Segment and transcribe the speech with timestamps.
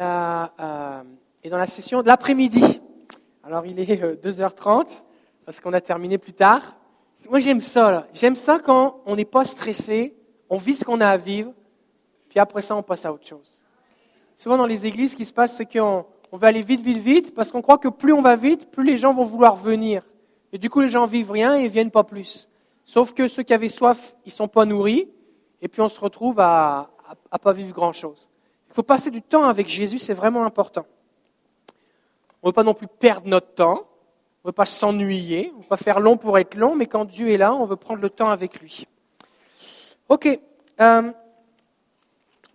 [0.00, 1.02] euh, euh,
[1.42, 2.80] et dans la session de l'après-midi.
[3.42, 5.04] Alors il est 2h30
[5.44, 6.76] parce qu'on a terminé plus tard.
[7.30, 8.06] Moi j'aime ça.
[8.12, 10.14] J'aime ça quand on n'est pas stressé,
[10.50, 11.52] on vit ce qu'on a à vivre,
[12.28, 13.58] puis après ça on passe à autre chose.
[14.36, 16.98] Souvent dans les églises, ce qui se passe, c'est qu'on on veut aller vite, vite,
[16.98, 20.02] vite, parce qu'on croit que plus on va vite, plus les gens vont vouloir venir.
[20.52, 22.48] Et du coup, les gens vivent rien et viennent pas plus.
[22.84, 25.08] Sauf que ceux qui avaient soif, ils sont pas nourris,
[25.62, 26.90] et puis on se retrouve à,
[27.30, 28.28] à, pas vivre grand-chose.
[28.74, 30.84] Il faut passer du temps avec Jésus, c'est vraiment important.
[32.42, 33.86] On ne veut pas non plus perdre notre temps,
[34.42, 36.86] on ne veut pas s'ennuyer, on ne veut pas faire long pour être long, mais
[36.86, 38.88] quand Dieu est là, on veut prendre le temps avec lui.
[40.08, 40.26] Ok.
[40.80, 41.12] Euh,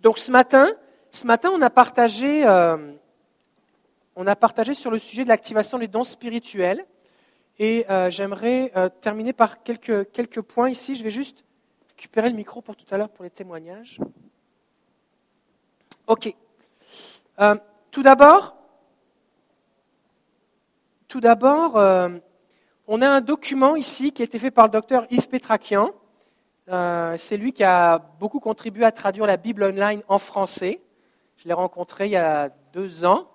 [0.02, 0.68] donc ce matin,
[1.10, 2.92] ce matin, on a partagé, euh,
[4.18, 6.86] on a partagé sur le sujet de l'activation des dons spirituels.
[7.60, 10.96] Et euh, j'aimerais terminer par quelques, quelques points ici.
[10.96, 11.46] Je vais juste
[11.92, 14.02] récupérer le micro pour tout à l'heure pour les témoignages.
[16.10, 16.36] Ok.
[17.40, 17.56] Euh,
[17.92, 18.56] tout d'abord,
[21.08, 22.10] tout d'abord, euh,
[22.88, 25.92] on a un document ici qui a été fait par le docteur Yves Petrakian.
[26.68, 30.82] Euh, c'est lui qui a beaucoup contribué à traduire la Bible online en français.
[31.38, 33.28] Je l'ai rencontré il y a deux ans.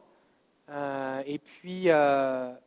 [1.26, 2.58] et puis, à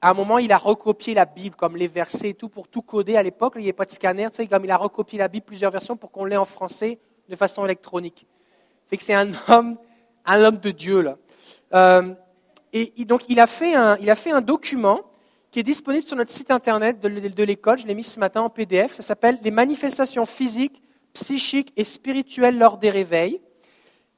[0.00, 3.18] un moment, il a recopié la Bible, comme les versets et tout, pour tout coder
[3.18, 3.52] à l'époque.
[3.56, 5.70] Il n'y avait pas de scanner, tu sais, comme il a recopié la Bible plusieurs
[5.70, 8.26] versions pour qu'on l'ait en français de façon électronique.
[8.88, 9.76] Fait que c'est un homme,
[10.24, 11.16] un homme de Dieu, là.
[11.74, 12.14] Euh,
[12.72, 15.00] et, donc, il a, fait un, il a fait un document
[15.50, 17.78] qui est disponible sur notre site internet de, l'école.
[17.78, 18.92] Je l'ai mis ce matin en PDF.
[18.92, 20.82] Ça s'appelle Les manifestations physiques,
[21.14, 23.40] psychiques et spirituelles lors des réveils.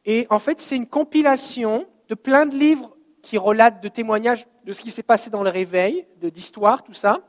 [0.05, 4.73] Et en fait, c'est une compilation de plein de livres qui relatent de témoignages de
[4.73, 7.21] ce qui s'est passé dans le réveil, d'histoire, tout ça.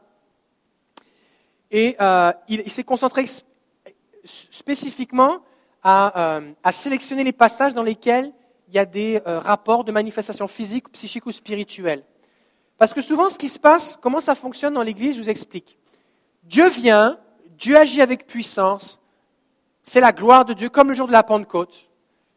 [1.70, 3.26] Et euh, il, s'est concentré
[4.24, 5.44] spécifiquement
[5.84, 8.32] à, euh, à, sélectionner les passages dans lesquels
[8.68, 12.04] il y a des euh, rapports de manifestations physiques, psychiques ou spirituelles.
[12.78, 15.78] Parce que souvent, ce qui se passe, comment ça fonctionne dans l'Église, je vous explique.
[16.44, 17.18] Dieu vient,
[17.58, 19.00] Dieu agit avec puissance,
[19.84, 21.90] c'est la gloire de Dieu, comme le jour de la Pentecôte.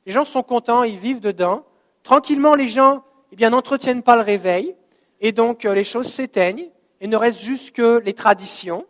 [0.06, 1.65] Les gens sont contents, ils vivent dedans.
[2.03, 4.75] Tranquillement, les gens eh bien, n'entretiennent pas le réveil.
[5.21, 8.84] Et donc, euh, les choses s'éteignent et ne restent juste que les traditions.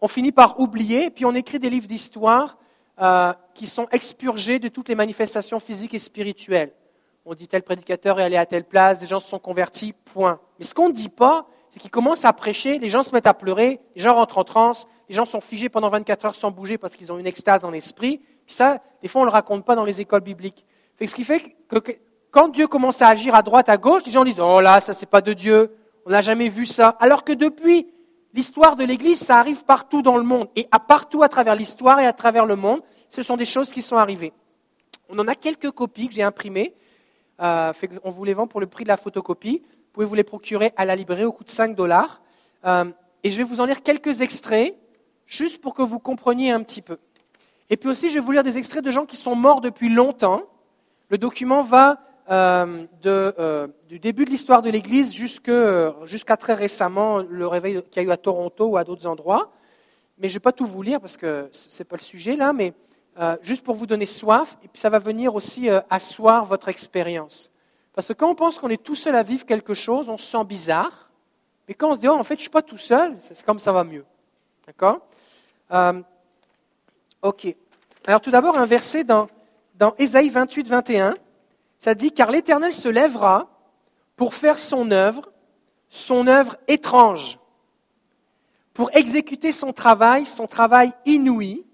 [0.00, 2.58] On finit par oublier, et puis on écrit des livres d'histoire
[3.00, 6.72] euh, qui sont expurgés de toutes les manifestations physiques et spirituelles.
[7.24, 10.40] On dit tel prédicateur est allé à telle place, des gens se sont convertis, point.
[10.58, 13.26] Mais ce qu'on ne dit pas, c'est qu'ils commencent à prêcher, les gens se mettent
[13.26, 16.50] à pleurer, les gens rentrent en transe, les gens sont figés pendant 24 heures sans
[16.50, 18.18] bouger parce qu'ils ont une extase dans l'esprit.
[18.46, 20.66] Puis ça, des fois, on ne le raconte pas dans les écoles bibliques.
[21.00, 21.78] ce qui fait que
[22.30, 24.92] quand Dieu commence à agir à droite, à gauche, les gens disent Oh là, ça
[24.92, 26.96] c'est pas de Dieu, on n'a jamais vu ça.
[26.98, 27.86] Alors que depuis
[28.34, 30.48] l'histoire de l'Église, ça arrive partout dans le monde.
[30.56, 32.80] Et à partout à travers l'histoire et à travers le monde,
[33.12, 34.32] ce sont des choses qui sont arrivées.
[35.10, 36.74] On en a quelques copies que j'ai imprimées.
[37.42, 37.70] Euh,
[38.04, 39.60] on vous les vend pour le prix de la photocopie.
[39.62, 42.22] Vous pouvez vous les procurer à la librairie au coût de 5 dollars.
[42.64, 42.86] Euh,
[43.22, 44.74] et je vais vous en lire quelques extraits,
[45.26, 46.96] juste pour que vous compreniez un petit peu.
[47.68, 49.90] Et puis aussi, je vais vous lire des extraits de gens qui sont morts depuis
[49.90, 50.44] longtemps.
[51.10, 52.00] Le document va
[52.30, 52.86] euh,
[53.90, 58.10] du début de l'histoire de l'Église jusqu'à très récemment, le réveil qu'il y a eu
[58.10, 59.52] à Toronto ou à d'autres endroits.
[60.16, 62.36] Mais je ne vais pas tout vous lire parce que ce n'est pas le sujet
[62.36, 62.72] là, mais
[63.18, 67.50] euh, juste pour vous donner soif, et puis ça va venir aussi asseoir votre expérience.
[67.94, 70.24] Parce que quand on pense qu'on est tout seul à vivre quelque chose, on se
[70.24, 71.10] sent bizarre.
[71.68, 73.44] Mais quand on se dit, oh, en fait, je ne suis pas tout seul, c'est
[73.44, 74.04] comme ça va mieux.
[74.66, 75.00] D'accord?
[77.20, 77.54] Ok.
[78.06, 79.28] Alors tout d'abord, un verset dans,
[79.76, 81.14] dans Ésaïe 28, 21
[81.82, 83.48] ça dit, car l'Éternel se lèvera
[84.14, 85.32] pour faire son œuvre,
[85.90, 87.40] son œuvre étrange,
[88.72, 91.64] pour exécuter son travail, son travail inouï.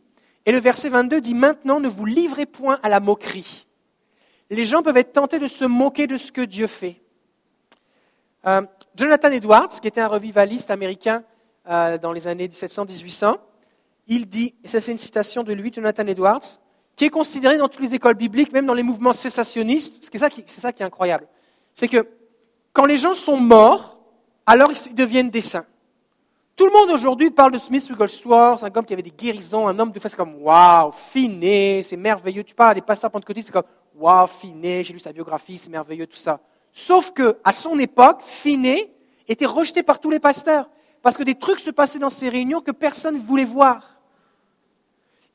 [0.49, 3.67] Et le verset 22 dit, maintenant ne vous livrez point à la moquerie.
[4.49, 7.03] Les gens peuvent être tentés de se moquer de ce que Dieu fait.
[8.47, 8.63] Euh,
[8.97, 11.23] Jonathan Edwards, qui était un revivaliste américain
[11.69, 13.37] euh, dans les années 1700-1800,
[14.07, 16.61] il dit, et ça c'est une citation de lui, Jonathan Edwards,
[16.97, 20.03] qui est considéré dans toutes les écoles bibliques, même dans les mouvements sécessionnistes.
[20.11, 20.17] C'est
[20.61, 21.27] ça qui est incroyable.
[21.75, 22.09] C'est que
[22.73, 23.99] quand les gens sont morts,
[24.47, 25.67] alors ils deviennent des saints.
[26.59, 29.79] Tout le monde aujourd'hui parle de Smith Wigglesworth, un homme qui avait des guérisons, un
[29.79, 32.43] homme de face comme waouh, finé, c'est merveilleux.
[32.43, 33.63] Tu parles des pasteurs pentecôtistes, c'est comme
[33.95, 36.41] waouh, finé, j'ai lu sa biographie, c'est merveilleux, tout ça.
[36.73, 38.93] Sauf que à son époque, finé
[39.29, 40.69] était rejeté par tous les pasteurs
[41.01, 44.01] parce que des trucs se passaient dans ces réunions que personne ne voulait voir.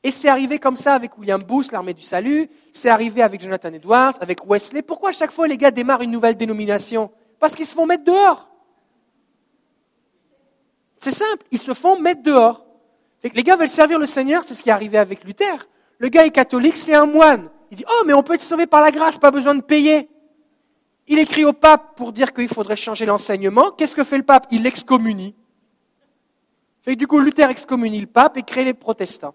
[0.02, 3.72] Et c'est arrivé comme ça avec William Booth, l'armée du salut, c'est arrivé avec Jonathan
[3.72, 4.82] Edwards, avec Wesley.
[4.82, 7.10] Pourquoi à chaque fois les gars démarrent une nouvelle dénomination?
[7.40, 8.50] Parce qu'ils se font mettre dehors.
[11.04, 12.64] C'est simple, ils se font mettre dehors.
[13.22, 15.68] les gars veulent servir le Seigneur, c'est ce qui est arrivé avec Luther.
[15.98, 17.50] Le gars est catholique, c'est un moine.
[17.70, 20.08] il dit, oh, mais on peut être sauvé par la grâce, pas besoin de payer.
[21.06, 23.70] Il écrit au pape pour dire qu'il faudrait changer l'enseignement.
[23.72, 24.46] Qu'est-ce que fait le pape?
[24.50, 25.34] Il l'excommunie.
[26.86, 29.34] Du coup, Luther excommunie le pape et crée les protestants.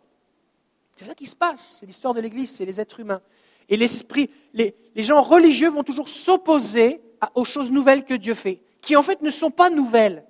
[0.95, 1.77] C'est ça qui se passe.
[1.80, 3.21] C'est l'histoire de l'Église, c'est les êtres humains.
[3.69, 7.00] Et l'esprit, les, les gens religieux vont toujours s'opposer
[7.36, 10.25] aux choses nouvelles que Dieu fait, qui en fait ne sont pas nouvelles.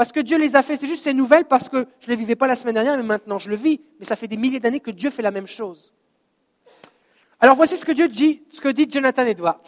[0.00, 2.16] Parce que Dieu les a fait, c'est juste ces nouvelles parce que je ne les
[2.16, 3.82] vivais pas la semaine dernière, mais maintenant je le vis.
[3.98, 5.92] Mais ça fait des milliers d'années que Dieu fait la même chose.
[7.38, 9.60] Alors voici ce que Dieu dit, ce que dit Jonathan Edwards.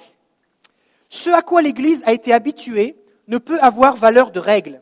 [1.10, 2.96] Ce à quoi l'Église a été habituée
[3.28, 4.80] ne peut avoir valeur de règle.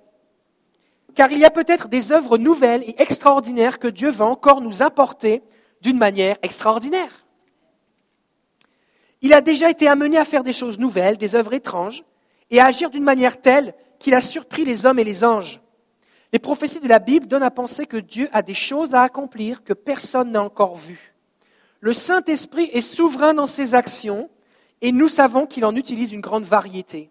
[1.16, 4.84] Car il y a peut-être des œuvres nouvelles et extraordinaires que Dieu va encore nous
[4.84, 5.42] apporter
[5.80, 7.26] d'une manière extraordinaire.
[9.20, 12.04] Il a déjà été amené à faire des choses nouvelles, des œuvres étranges,
[12.50, 15.60] et à agir d'une manière telle qu'il a surpris les hommes et les anges.
[16.32, 19.62] Les prophéties de la Bible donnent à penser que Dieu a des choses à accomplir
[19.62, 21.14] que personne n'a encore vues.
[21.80, 24.28] Le Saint-Esprit est souverain dans ses actions
[24.80, 27.10] et nous savons qu'il en utilise une grande variété.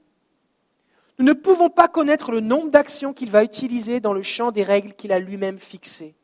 [1.18, 4.64] Nous ne pouvons pas connaître le nombre d'actions qu'il va utiliser dans le champ des
[4.64, 6.16] règles qu'il a lui-même fixées.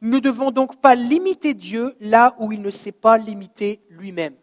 [0.00, 4.34] Nous ne devons donc pas limiter Dieu là où il ne s'est pas limité lui-même.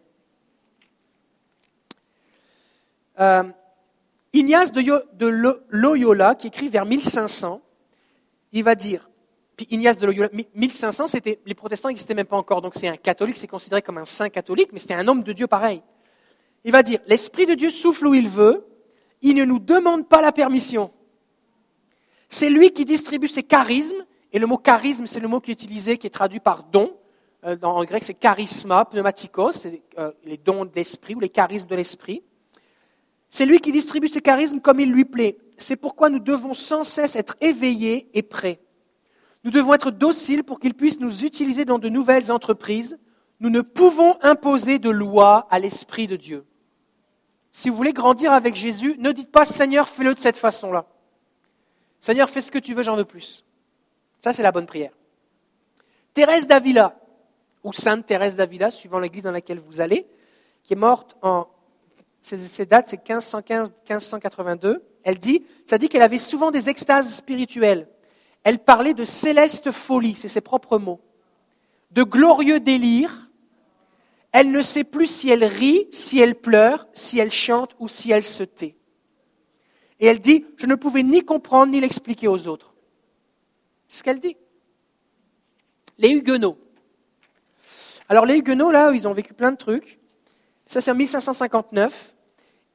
[3.19, 3.44] Euh,
[4.36, 7.62] Ignace de, Loyola, qui écrit vers 1500,
[8.52, 9.10] il va dire,
[9.56, 12.98] puis Ignace de Loyola, 1500, c'était, les protestants n'existaient même pas encore, donc c'est un
[12.98, 15.82] catholique, c'est considéré comme un saint catholique, mais c'était un homme de Dieu pareil.
[16.66, 18.66] Il va dire, l'Esprit de Dieu souffle où il veut,
[19.22, 20.92] il ne nous demande pas la permission.
[22.28, 25.54] C'est lui qui distribue ses charismes, et le mot charisme, c'est le mot qui est
[25.54, 26.94] utilisé, qui est traduit par don.
[27.46, 31.70] Euh, en grec, c'est charisma, pneumatikos, c'est euh, les dons de l'esprit ou les charismes
[31.70, 32.22] de l'esprit.
[33.30, 35.38] C'est lui qui distribue ses charismes comme il lui plaît.
[35.57, 38.60] C'est pourquoi nous devons sans cesse être éveillés et prêts.
[39.44, 42.98] Nous devons être dociles pour qu'il puisse nous utiliser dans de nouvelles entreprises.
[43.39, 46.45] Nous ne pouvons imposer de loi à l'Esprit de Dieu.
[47.51, 50.86] Si vous voulez grandir avec Jésus, ne dites pas Seigneur, fais-le de cette façon-là.
[52.00, 53.45] Seigneur, fais ce que tu veux, j'en veux plus.
[54.19, 54.92] Ça, c'est la bonne prière.
[56.13, 56.95] Thérèse d'Avila,
[57.63, 60.07] ou Sainte Thérèse d'Avila, suivant l'église dans laquelle vous allez,
[60.63, 61.48] qui est morte en
[62.25, 64.80] ces, dates, c'est 1515-1582.
[65.04, 67.88] Elle dit, ça dit qu'elle avait souvent des extases spirituelles.
[68.44, 71.01] Elle parlait de céleste folie, c'est ses propres mots,
[71.92, 73.30] de glorieux délire.
[74.31, 78.12] Elle ne sait plus si elle rit, si elle pleure, si elle chante ou si
[78.12, 78.75] elle se tait.
[80.00, 82.74] Et elle dit, je ne pouvais ni comprendre ni l'expliquer aux autres.
[83.88, 84.36] C'est ce qu'elle dit.
[86.00, 86.57] Les Huguenots.
[88.10, 90.00] Alors les Huguenots, là, ils ont vécu plein de trucs.
[90.66, 92.15] Ça, c'est en 1559.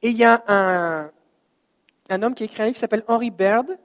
[0.01, 3.77] Et il y a un, homme qui a écrit un livre qui s'appelle Henry Baird,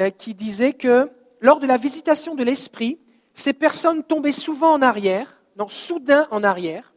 [0.00, 1.10] euh, qui disait que
[1.40, 2.98] lors de la visitation de l'esprit,
[3.34, 6.94] ces personnes tombaient souvent en arrière, non, soudain en arrière,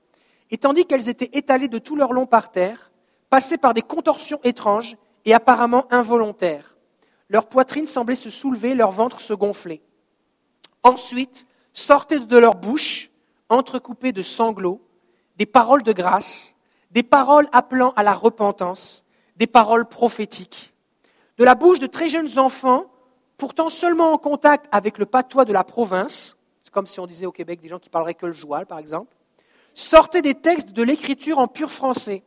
[0.52, 2.92] et tandis qu'elles étaient étalées de tout leur long par terre,
[3.30, 6.76] passaient par des contorsions étranges et apparemment involontaires.
[7.30, 9.82] Leur poitrine semblait se soulever, leur ventre se gonfler.
[10.84, 13.10] Ensuite, sortaient de leur bouche,
[13.50, 14.82] entrecoupées de sanglots,
[15.38, 16.51] des paroles de grâce,
[16.92, 19.04] des paroles appelant à la repentance,
[19.38, 20.74] des paroles prophétiques.
[21.38, 22.86] De la bouche de très jeunes enfants,
[23.38, 27.26] pourtant seulement en contact avec le patois de la province, c'est comme si on disait
[27.26, 29.16] au Québec des gens qui parleraient que le joual, par exemple,
[29.74, 32.24] sortaient des textes de l'écriture en pur français.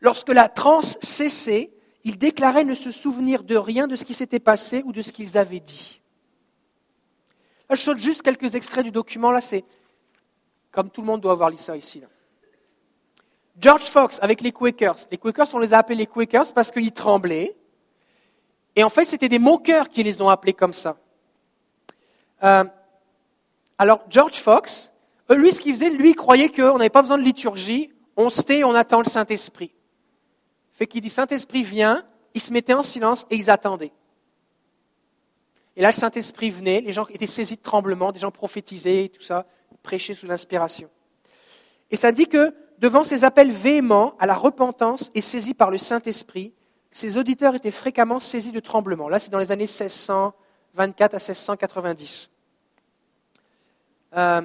[0.00, 1.72] Lorsque la transe cessait,
[2.04, 5.12] ils déclaraient ne se souvenir de rien de ce qui s'était passé ou de ce
[5.12, 6.00] qu'ils avaient dit.
[7.70, 9.32] je saute juste quelques extraits du document.
[9.32, 9.64] Là, c'est
[10.70, 12.00] comme tout le monde doit avoir lu ça ici.
[12.00, 12.06] Là.
[13.60, 15.06] George Fox avec les Quakers.
[15.10, 17.56] Les Quakers, on les a appelés les Quakers parce qu'ils tremblaient.
[18.76, 20.96] Et en fait, c'était des moqueurs qui les ont appelés comme ça.
[22.42, 22.64] Euh,
[23.78, 24.92] alors, George Fox,
[25.30, 28.42] lui, ce qu'il faisait, lui, il croyait qu'on n'avait pas besoin de liturgie, on se
[28.42, 29.72] tait, on attend le Saint-Esprit.
[30.72, 32.02] Fait qu'il dit Saint-Esprit vient,
[32.34, 33.92] ils se mettaient en silence et ils attendaient.
[35.76, 39.22] Et là, le Saint-Esprit venait, les gens étaient saisis de tremblement, des gens prophétisaient tout
[39.22, 39.46] ça,
[39.82, 40.88] prêchaient sous l'inspiration.
[41.90, 45.78] Et ça dit que devant ces appels véhéments à la repentance et saisis par le
[45.78, 46.52] Saint-Esprit,
[46.90, 49.08] ces auditeurs étaient fréquemment saisis de tremblements.
[49.08, 52.28] Là, c'est dans les années 1624 à 1690.
[54.18, 54.42] Euh,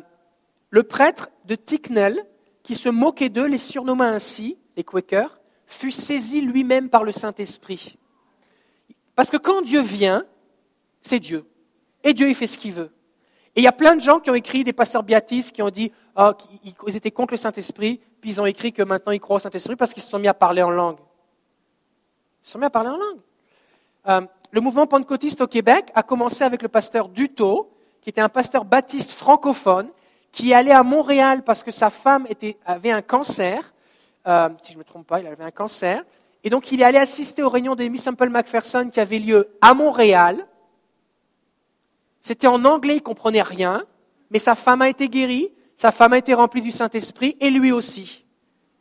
[0.69, 2.25] le prêtre de Ticknell,
[2.63, 7.97] qui se moquait d'eux, les surnomma ainsi, les Quakers, fut saisi lui-même par le Saint-Esprit.
[9.15, 10.23] Parce que quand Dieu vient,
[11.01, 11.45] c'est Dieu.
[12.05, 12.91] Et Dieu, il fait ce qu'il veut.
[13.55, 15.69] Et il y a plein de gens qui ont écrit, des pasteurs biatistes, qui ont
[15.69, 16.31] dit oh,
[16.83, 19.75] qu'ils étaient contre le Saint-Esprit, puis ils ont écrit que maintenant ils croient au Saint-Esprit
[19.75, 20.97] parce qu'ils se sont mis à parler en langue.
[22.43, 23.19] Ils se sont mis à parler en langue.
[24.07, 28.29] Euh, le mouvement pentecôtiste au Québec a commencé avec le pasteur Duto, qui était un
[28.29, 29.89] pasteur baptiste francophone,
[30.31, 32.27] qui allé à Montréal parce que sa femme
[32.65, 33.73] avait un cancer.
[34.27, 36.03] Euh, si je ne me trompe pas, il avait un cancer.
[36.43, 39.73] Et donc, il est allé assister aux réunions d'Amy Sample McPherson qui avaient lieu à
[39.73, 40.45] Montréal.
[42.21, 43.85] C'était en anglais, il comprenait rien,
[44.29, 47.71] mais sa femme a été guérie, sa femme a été remplie du Saint-Esprit, et lui
[47.71, 48.25] aussi.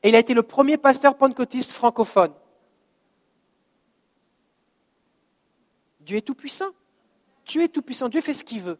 [0.03, 2.33] Et il a été le premier pasteur pentecôtiste francophone.
[6.01, 6.71] Dieu est tout-puissant.
[7.45, 8.09] Dieu est tout-puissant.
[8.09, 8.79] Dieu fait ce qu'il veut.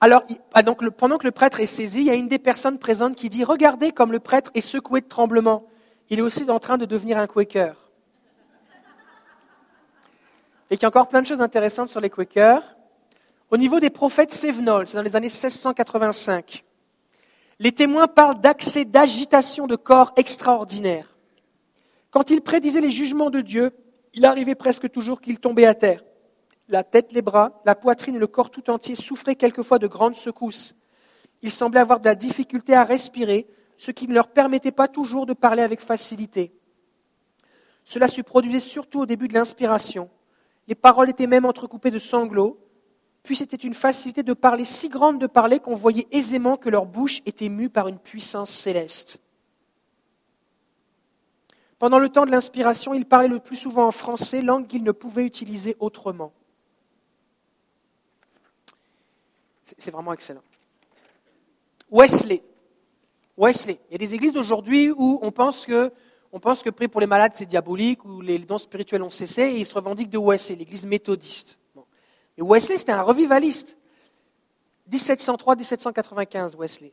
[0.00, 0.22] Alors,
[0.54, 3.28] ah, pendant que le prêtre est saisi, il y a une des personnes présentes qui
[3.28, 5.66] dit Regardez comme le prêtre est secoué de tremblement.
[6.08, 7.89] Il est aussi en train de devenir un Quaker.
[10.70, 12.62] Et qu'il y a encore plein de choses intéressantes sur les Quakers.
[13.50, 16.64] Au niveau des prophètes Sévenol, c'est dans les années 1685,
[17.58, 21.16] les témoins parlent d'accès d'agitation de corps extraordinaire.
[22.10, 23.72] Quand ils prédisaient les jugements de Dieu,
[24.14, 26.02] il arrivait presque toujours qu'ils tombaient à terre.
[26.68, 30.14] La tête, les bras, la poitrine et le corps tout entier souffraient quelquefois de grandes
[30.14, 30.74] secousses.
[31.42, 35.26] Ils semblaient avoir de la difficulté à respirer, ce qui ne leur permettait pas toujours
[35.26, 36.52] de parler avec facilité.
[37.84, 40.08] Cela se produisait surtout au début de l'inspiration.
[40.70, 42.56] Les paroles étaient même entrecoupées de sanglots,
[43.24, 46.86] puis c'était une facilité de parler si grande de parler qu'on voyait aisément que leur
[46.86, 49.18] bouche était mue par une puissance céleste.
[51.80, 54.92] Pendant le temps de l'inspiration, ils parlaient le plus souvent en français, langue qu'ils ne
[54.92, 56.32] pouvaient utiliser autrement.
[59.76, 60.44] C'est vraiment excellent.
[61.90, 62.44] Wesley.
[63.36, 63.80] Wesley.
[63.88, 65.92] Il y a des églises aujourd'hui où on pense que
[66.32, 69.42] on pense que prier pour les malades, c'est diabolique, ou les dons spirituels ont cessé,
[69.42, 71.58] et ils se revendiquent de Wesley, l'église méthodiste.
[72.38, 73.76] Et Wesley, c'était un revivaliste.
[74.90, 76.92] 1703-1795, Wesley.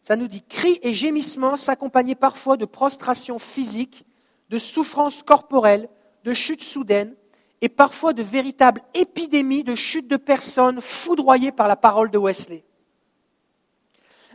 [0.00, 4.04] Ça nous dit cris et gémissements s'accompagnaient parfois de prostrations physiques,
[4.48, 5.88] de souffrances corporelles,
[6.24, 7.14] de chutes soudaines,
[7.60, 12.64] et parfois de véritables épidémies de chutes de personnes foudroyées par la parole de Wesley.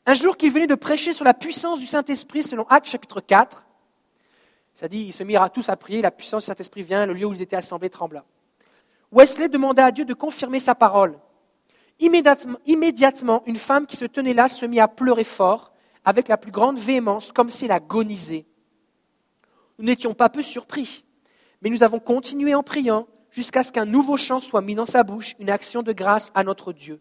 [0.06, 3.66] Un jour qu'il venait de prêcher sur la puissance du Saint-Esprit selon Actes chapitre 4,
[4.74, 7.25] ça dit, ils se mirent tous à prier, la puissance du Saint-Esprit vient, le lieu
[7.25, 8.24] où ils étaient assemblés trembla.
[9.12, 11.20] Wesley demanda à Dieu de confirmer sa parole.
[12.00, 15.72] Immédiatement, immédiatement, une femme qui se tenait là se mit à pleurer fort,
[16.06, 18.46] avec la plus grande véhémence, comme si elle agonisait.
[19.77, 21.03] Nous n'étions pas peu surpris,
[21.62, 25.03] mais nous avons continué en priant jusqu'à ce qu'un nouveau chant soit mis dans sa
[25.03, 27.00] bouche, une action de grâce à notre Dieu.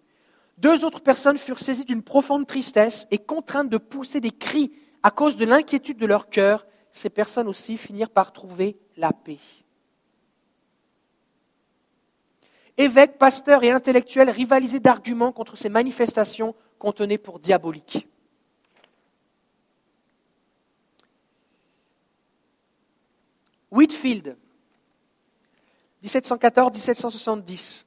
[0.58, 5.10] Deux autres personnes furent saisies d'une profonde tristesse et contraintes de pousser des cris à
[5.10, 9.38] cause de l'inquiétude de leur cœur ces personnes aussi finirent par trouver la paix.
[12.76, 18.08] Évêques, pasteurs et intellectuels rivalisaient d'arguments contre ces manifestations qu'on tenait pour diaboliques.
[23.70, 24.36] Whitfield,
[26.04, 27.84] 1714-1770.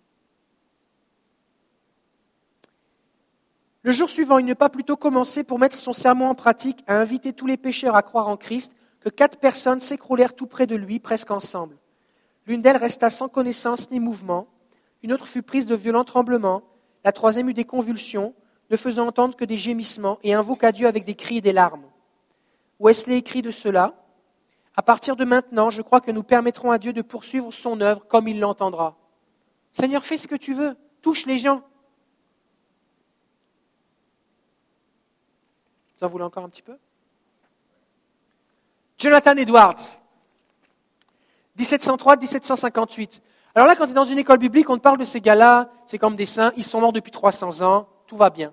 [3.84, 7.00] Le jour suivant, il ne pas plutôt commencer pour mettre son serment en pratique à
[7.00, 8.72] inviter tous les pécheurs à croire en Christ
[9.06, 11.78] que quatre personnes s'écroulèrent tout près de lui, presque ensemble.
[12.48, 14.48] L'une d'elles resta sans connaissance ni mouvement,
[15.04, 16.64] une autre fut prise de violents tremblements,
[17.04, 18.34] la troisième eut des convulsions,
[18.72, 21.86] ne faisant entendre que des gémissements, et invoqua Dieu avec des cris et des larmes.
[22.80, 23.94] Wesley écrit de cela
[24.76, 28.08] À partir de maintenant, je crois que nous permettrons à Dieu de poursuivre son œuvre
[28.08, 28.98] comme il l'entendra.
[29.72, 31.62] Seigneur, fais ce que tu veux, touche les gens.
[36.00, 36.76] Vous en voulez encore un petit peu?
[39.06, 40.02] Jonathan Edwards,
[41.60, 43.22] 1703-1758.
[43.54, 46.00] Alors là, quand tu es dans une école biblique, on parle de ces gars-là, c'est
[46.00, 48.52] comme des saints, ils sont morts depuis 300 ans, tout va bien.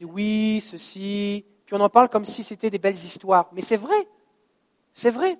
[0.00, 3.50] oui, ceci, puis on en parle comme si c'était des belles histoires.
[3.52, 4.08] Mais c'est vrai,
[4.94, 5.38] c'est vrai.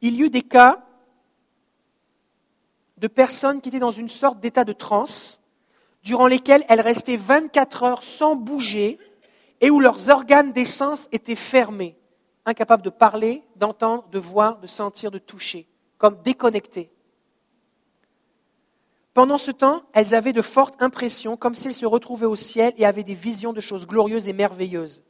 [0.00, 0.84] Il y eut des cas
[2.98, 5.40] de personnes qui étaient dans une sorte d'état de transe,
[6.02, 8.98] durant lesquels elles restaient 24 heures sans bouger,
[9.60, 11.96] et où leurs organes d'essence étaient fermés,
[12.44, 15.66] incapables de parler, d'entendre, de voir, de sentir, de toucher,
[15.98, 16.90] comme déconnectés.
[19.14, 22.74] Pendant ce temps, elles avaient de fortes impressions, comme si elles se retrouvaient au ciel
[22.76, 25.02] et avaient des visions de choses glorieuses et merveilleuses.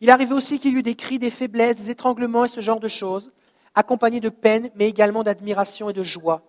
[0.00, 2.80] Il arrivait aussi qu'il y eut des cris, des faiblesses, des étranglements et ce genre
[2.80, 3.32] de choses,
[3.74, 6.42] accompagnés de peine, mais également d'admiration et de joie.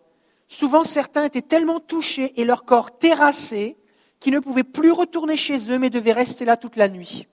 [0.47, 3.77] Souvent, certains étaient tellement touchés et leur corps terrassé
[4.19, 7.27] qui ne pouvaient plus retourner chez eux, mais devaient rester là toute la nuit.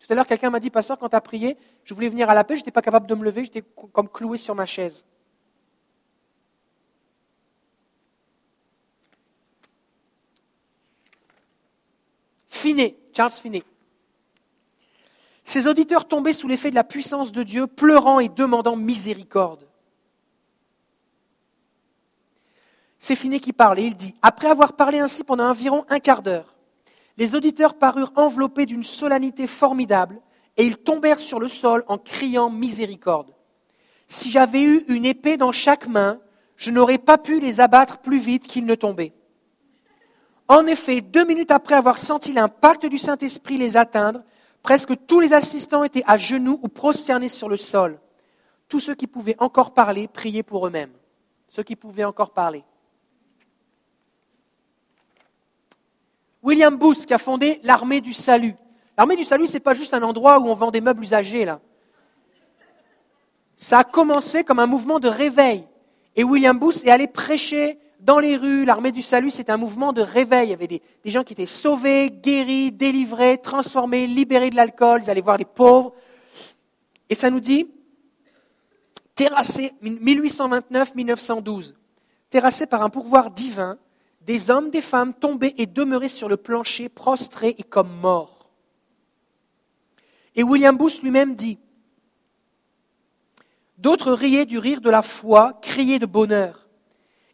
[0.00, 2.34] Tout à l'heure, quelqu'un m'a dit, Pasteur, quand tu as prié, je voulais venir à
[2.34, 5.04] la paix, je n'étais pas capable de me lever, j'étais comme cloué sur ma chaise.
[12.48, 13.62] Finet, Charles Finet.
[15.44, 19.67] Ces auditeurs tombaient sous l'effet de la puissance de Dieu, pleurant et demandant miséricorde.
[22.98, 26.22] C'est Finet qui parle et il dit Après avoir parlé ainsi pendant environ un quart
[26.22, 26.54] d'heure,
[27.16, 30.20] les auditeurs parurent enveloppés d'une solennité formidable
[30.56, 33.32] et ils tombèrent sur le sol en criant miséricorde.
[34.08, 36.20] Si j'avais eu une épée dans chaque main,
[36.56, 39.12] je n'aurais pas pu les abattre plus vite qu'ils ne tombaient.
[40.48, 44.22] En effet, deux minutes après avoir senti l'impact du Saint-Esprit les atteindre,
[44.62, 48.00] presque tous les assistants étaient à genoux ou prosternés sur le sol.
[48.68, 50.92] Tous ceux qui pouvaient encore parler priaient pour eux-mêmes.
[51.48, 52.64] Ceux qui pouvaient encore parler.
[56.48, 58.54] William Booth qui a fondé l'armée du salut.
[58.96, 61.44] L'armée du salut, ce n'est pas juste un endroit où on vend des meubles usagés.
[63.58, 65.66] Ça a commencé comme un mouvement de réveil.
[66.16, 68.64] Et William Booth est allé prêcher dans les rues.
[68.64, 70.46] L'armée du salut, c'est un mouvement de réveil.
[70.46, 75.02] Il y avait des, gens qui étaient sauvés, guéris, délivrés, transformés, libérés de l'alcool.
[75.04, 75.92] Ils allaient voir les pauvres.
[77.10, 77.68] Et ça nous dit,
[79.14, 81.74] terrassé, 1829-1912,
[82.30, 83.76] terrassé par un pourvoir divin,
[84.28, 88.50] des hommes, des femmes tombés et demeurés sur le plancher, prostrés et comme morts.
[90.34, 91.58] Et William Booth lui-même dit,
[93.78, 96.68] D'autres riaient du rire de la foi, criaient de bonheur.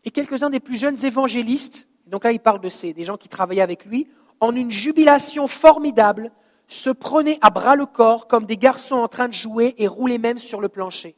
[0.05, 3.29] Et quelques-uns des plus jeunes évangélistes, donc là il parle de ces, des gens qui
[3.29, 4.09] travaillaient avec lui,
[4.39, 6.31] en une jubilation formidable,
[6.69, 10.19] se prenaient à bras le corps comme des garçons en train de jouer et roulaient
[10.19, 11.17] même sur le plancher.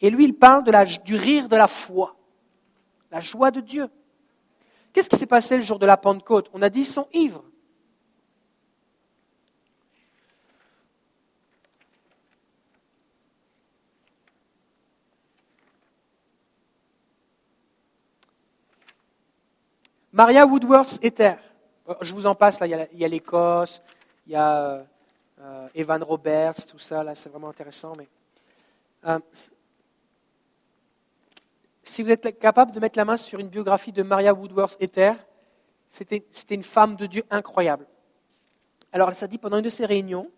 [0.00, 0.64] Et lui, il parle
[1.04, 2.16] du rire de la foi,
[3.12, 3.88] la joie de Dieu.
[4.96, 6.48] Qu'est-ce qui s'est passé le jour de la Pentecôte?
[6.54, 7.44] On a dit ils sont ivres.
[20.14, 21.34] Maria Woodworth Ether.
[21.90, 23.82] Euh, je vous en passe, là, il y a l'Écosse,
[24.26, 24.82] il y a
[25.38, 27.94] euh, Evan Roberts, tout ça, là, c'est vraiment intéressant.
[27.98, 28.08] Mais,
[29.04, 29.18] euh,
[31.96, 35.14] si vous êtes capable de mettre la main sur une biographie de Maria Woodworth Ether,
[35.88, 37.86] c'était une femme de Dieu incroyable.
[38.92, 40.30] Alors, ça dit pendant une de ces réunions,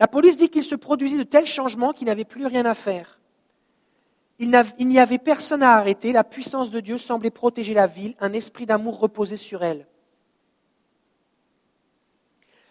[0.00, 3.20] la police dit qu'il se produisit de tels changements qu'il n'avait plus rien à faire.
[4.38, 8.32] Il n'y avait personne à arrêter, la puissance de Dieu semblait protéger la ville, un
[8.32, 9.86] esprit d'amour reposait sur elle.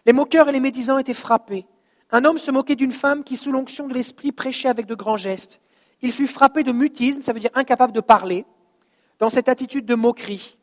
[0.07, 1.67] Les moqueurs et les médisants étaient frappés.
[2.09, 5.15] Un homme se moquait d'une femme qui, sous l'onction de l'esprit, prêchait avec de grands
[5.15, 5.61] gestes.
[6.01, 8.45] Il fut frappé de mutisme, ça veut dire incapable de parler,
[9.19, 10.57] dans cette attitude de moquerie.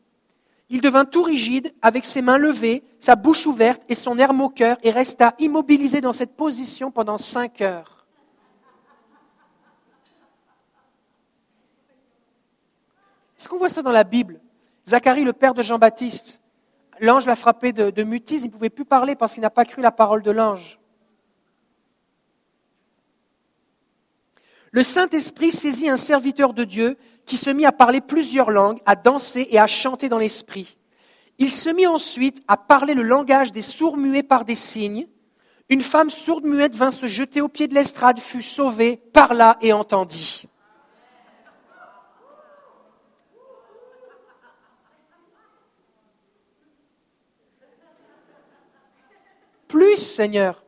[0.69, 4.77] Il devint tout rigide, avec ses mains levées, sa bouche ouverte et son air moqueur,
[4.83, 8.07] et resta immobilisé dans cette position pendant cinq heures.
[13.39, 14.41] Est-ce qu'on voit ça dans la Bible?
[14.87, 16.43] Zacharie, le père de Jean-Baptiste,
[17.01, 19.65] l'ange l'a frappé de, de mutisme, il ne pouvait plus parler parce qu'il n'a pas
[19.65, 20.81] cru la parole de l'ange.
[24.71, 28.97] Le Saint-Esprit saisit un serviteur de Dieu qui se mit à parler plusieurs langues, à
[28.97, 30.77] danser et à chanter dans l'Esprit.
[31.39, 35.07] Il se mit ensuite à parler le langage des sourds muets par des signes.
[35.69, 39.73] Une femme sourde muette vint se jeter au pied de l'estrade, fut sauvée, parla et
[39.73, 40.49] entendit.
[49.69, 50.65] Plus, Seigneur.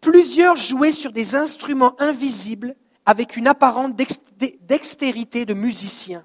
[0.00, 6.24] Plusieurs jouaient sur des instruments invisibles avec une apparente dextérité de musiciens.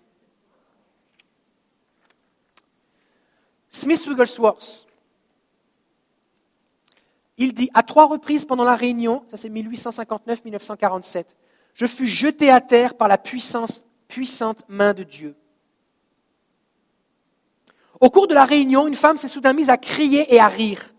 [3.69, 4.85] Smith Wigglesworth,
[7.37, 11.35] il dit à trois reprises pendant la réunion, ça c'est 1859-1947,
[11.73, 13.81] je fus jeté à terre par la puissante
[14.67, 15.35] main de Dieu.
[17.99, 20.93] Au cours de la réunion, une femme s'est soudain mise à crier et à rire.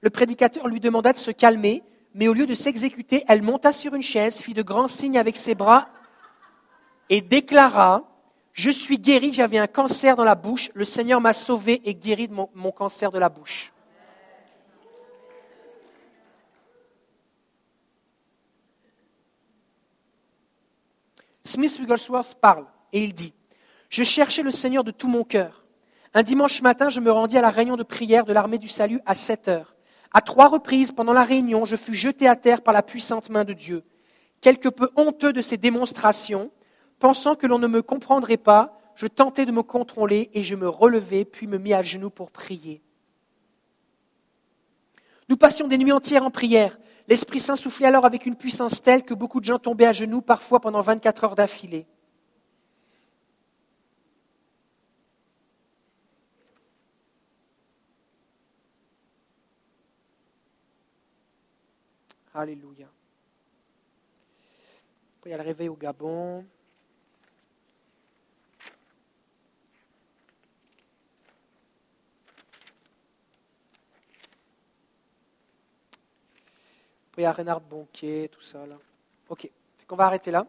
[0.00, 1.82] Le prédicateur lui demanda de se calmer,
[2.14, 5.36] mais au lieu de s'exécuter, elle monta sur une chaise, fit de grands signes avec
[5.36, 5.88] ses bras
[7.10, 8.04] et déclara
[8.52, 12.28] Je suis guérie, j'avais un cancer dans la bouche, le Seigneur m'a sauvé et guéri
[12.28, 13.72] de mon, mon cancer de la bouche.
[21.42, 23.34] Smith Wigglesworth parle et il dit
[23.90, 25.64] Je cherchais le Seigneur de tout mon cœur.
[26.14, 29.00] Un dimanche matin, je me rendis à la réunion de prière de l'armée du salut
[29.04, 29.73] à 7 heures.
[30.14, 33.44] À trois reprises, pendant la réunion, je fus jeté à terre par la puissante main
[33.44, 33.82] de Dieu.
[34.40, 36.52] Quelque peu honteux de ces démonstrations,
[37.00, 40.68] pensant que l'on ne me comprendrait pas, je tentai de me contrôler et je me
[40.68, 42.80] relevai, puis me mis à genoux pour prier.
[45.28, 46.78] Nous passions des nuits entières en prière.
[47.08, 50.22] L'Esprit Saint soufflait alors avec une puissance telle que beaucoup de gens tombaient à genoux,
[50.22, 51.86] parfois pendant 24 heures d'affilée.
[62.34, 62.88] Alléluia.
[65.24, 66.44] Il y a le réveil au Gabon.
[77.16, 78.66] Il y a Renard Bonquet, tout ça.
[78.66, 78.76] Là.
[79.28, 79.48] Ok,
[79.88, 80.42] on va arrêter là.
[80.42, 80.46] Vous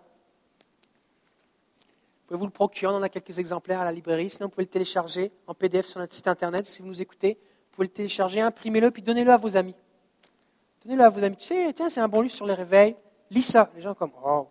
[2.28, 4.32] pouvez vous le procurer, on en a quelques exemplaires à la librairie.
[4.32, 6.66] Sinon, vous pouvez le télécharger en PDF sur notre site internet.
[6.66, 9.76] Si vous nous écoutez, vous pouvez le télécharger, imprimez-le, puis donnez-le à vos amis.
[10.86, 11.36] Donnez-le à vos amis.
[11.36, 12.96] Tu sais, tiens, c'est un bon livre sur les réveils.
[13.32, 13.72] Lis ça.
[13.76, 14.48] Les gens comme, oh.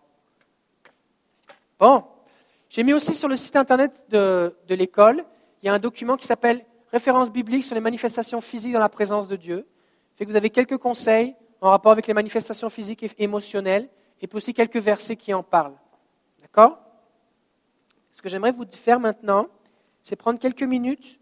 [1.79, 2.05] Bon.
[2.69, 5.25] J'ai mis aussi sur le site internet de, de l'école,
[5.63, 8.89] il y a un document qui s'appelle Référence biblique sur les manifestations physiques dans la
[8.89, 9.67] présence de Dieu.
[10.17, 13.89] Fait que vous avez quelques conseils en rapport avec les manifestations physiques et émotionnelles,
[14.21, 15.77] et puis aussi quelques versets qui en parlent.
[16.43, 16.79] D'accord?
[18.11, 19.47] Ce que j'aimerais vous faire maintenant,
[20.03, 21.19] c'est prendre quelques minutes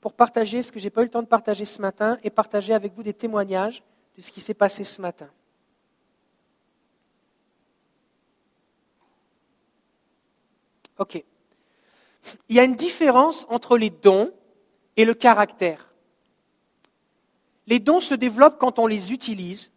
[0.00, 2.30] pour partager ce que je n'ai pas eu le temps de partager ce matin et
[2.30, 3.82] partager avec vous des témoignages
[4.16, 5.30] de ce qui s'est passé ce matin.
[10.98, 11.24] OK.
[12.48, 14.32] Il y a une différence entre les dons
[14.96, 15.92] et le caractère.
[17.66, 19.72] Les dons se développent quand on les utilise.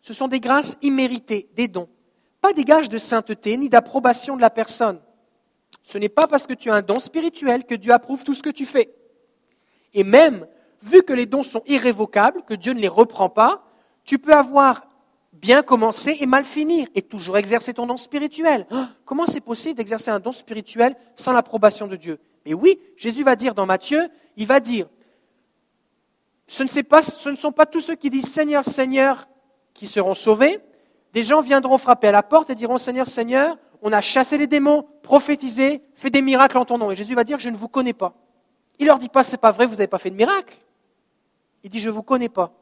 [0.00, 1.88] Ce sont des grâces imméritées, des dons.
[2.40, 5.00] Pas des gages de sainteté ni d'approbation de la personne.
[5.82, 8.42] Ce n'est pas parce que tu as un don spirituel que Dieu approuve tout ce
[8.42, 8.94] que tu fais.
[9.94, 10.46] Et même,
[10.82, 13.64] vu que les dons sont irrévocables, que Dieu ne les reprend pas,
[14.04, 14.86] tu peux avoir
[15.32, 18.66] bien commencé et mal finir, et toujours exercer ton don spirituel.
[18.70, 22.18] Oh, comment c'est possible d'exercer un don spirituel sans l'approbation de Dieu?
[22.44, 24.88] Mais oui, Jésus va dire dans Matthieu, il va dire,
[26.46, 29.26] ce ne, pas, ce ne sont pas tous ceux qui disent Seigneur, Seigneur
[29.72, 30.60] qui seront sauvés.
[31.14, 34.46] Des gens viendront frapper à la porte et diront Seigneur, Seigneur, on a chassé les
[34.46, 36.90] démons, prophétisé, fait des miracles en ton nom.
[36.90, 38.14] Et Jésus va dire Je ne vous connais pas.
[38.78, 40.56] Il leur dit pas C'est pas vrai, vous n'avez pas fait de miracle.
[41.64, 42.52] Il dit Je ne vous connais pas.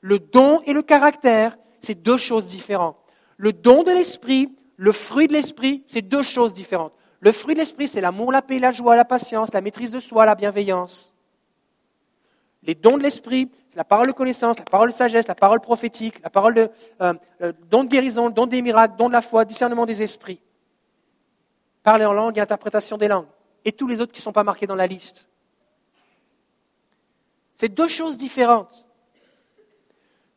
[0.00, 2.96] Le don et le caractère, c'est deux choses différentes.
[3.36, 6.92] Le don de l'esprit, le fruit de l'esprit, c'est deux choses différentes.
[7.20, 10.00] Le fruit de l'esprit, c'est l'amour, la paix, la joie, la patience, la maîtrise de
[10.00, 11.12] soi, la bienveillance.
[12.62, 15.60] Les dons de l'esprit, c'est la parole de connaissance, la parole de sagesse, la parole
[15.60, 19.22] prophétique, la parole de euh, euh, don de guérison, don des miracles, don de la
[19.22, 20.40] foi, discernement des esprits.
[21.82, 23.28] Parler en langue et interprétation des langues.
[23.64, 25.28] Et tous les autres qui ne sont pas marqués dans la liste.
[27.56, 28.86] C'est deux choses différentes.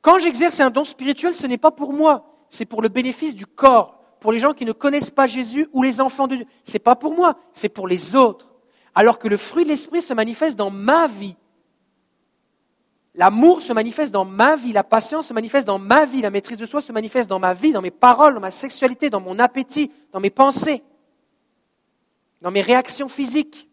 [0.01, 3.45] Quand j'exerce un don spirituel, ce n'est pas pour moi, c'est pour le bénéfice du
[3.45, 6.45] corps, pour les gens qui ne connaissent pas Jésus ou les enfants de Dieu.
[6.63, 8.47] Ce n'est pas pour moi, c'est pour les autres.
[8.95, 11.36] Alors que le fruit de l'esprit se manifeste dans ma vie.
[13.15, 16.58] L'amour se manifeste dans ma vie, la patience se manifeste dans ma vie, la maîtrise
[16.58, 19.39] de soi se manifeste dans ma vie, dans mes paroles, dans ma sexualité, dans mon
[19.39, 20.84] appétit, dans mes pensées,
[22.41, 23.69] dans mes réactions physiques.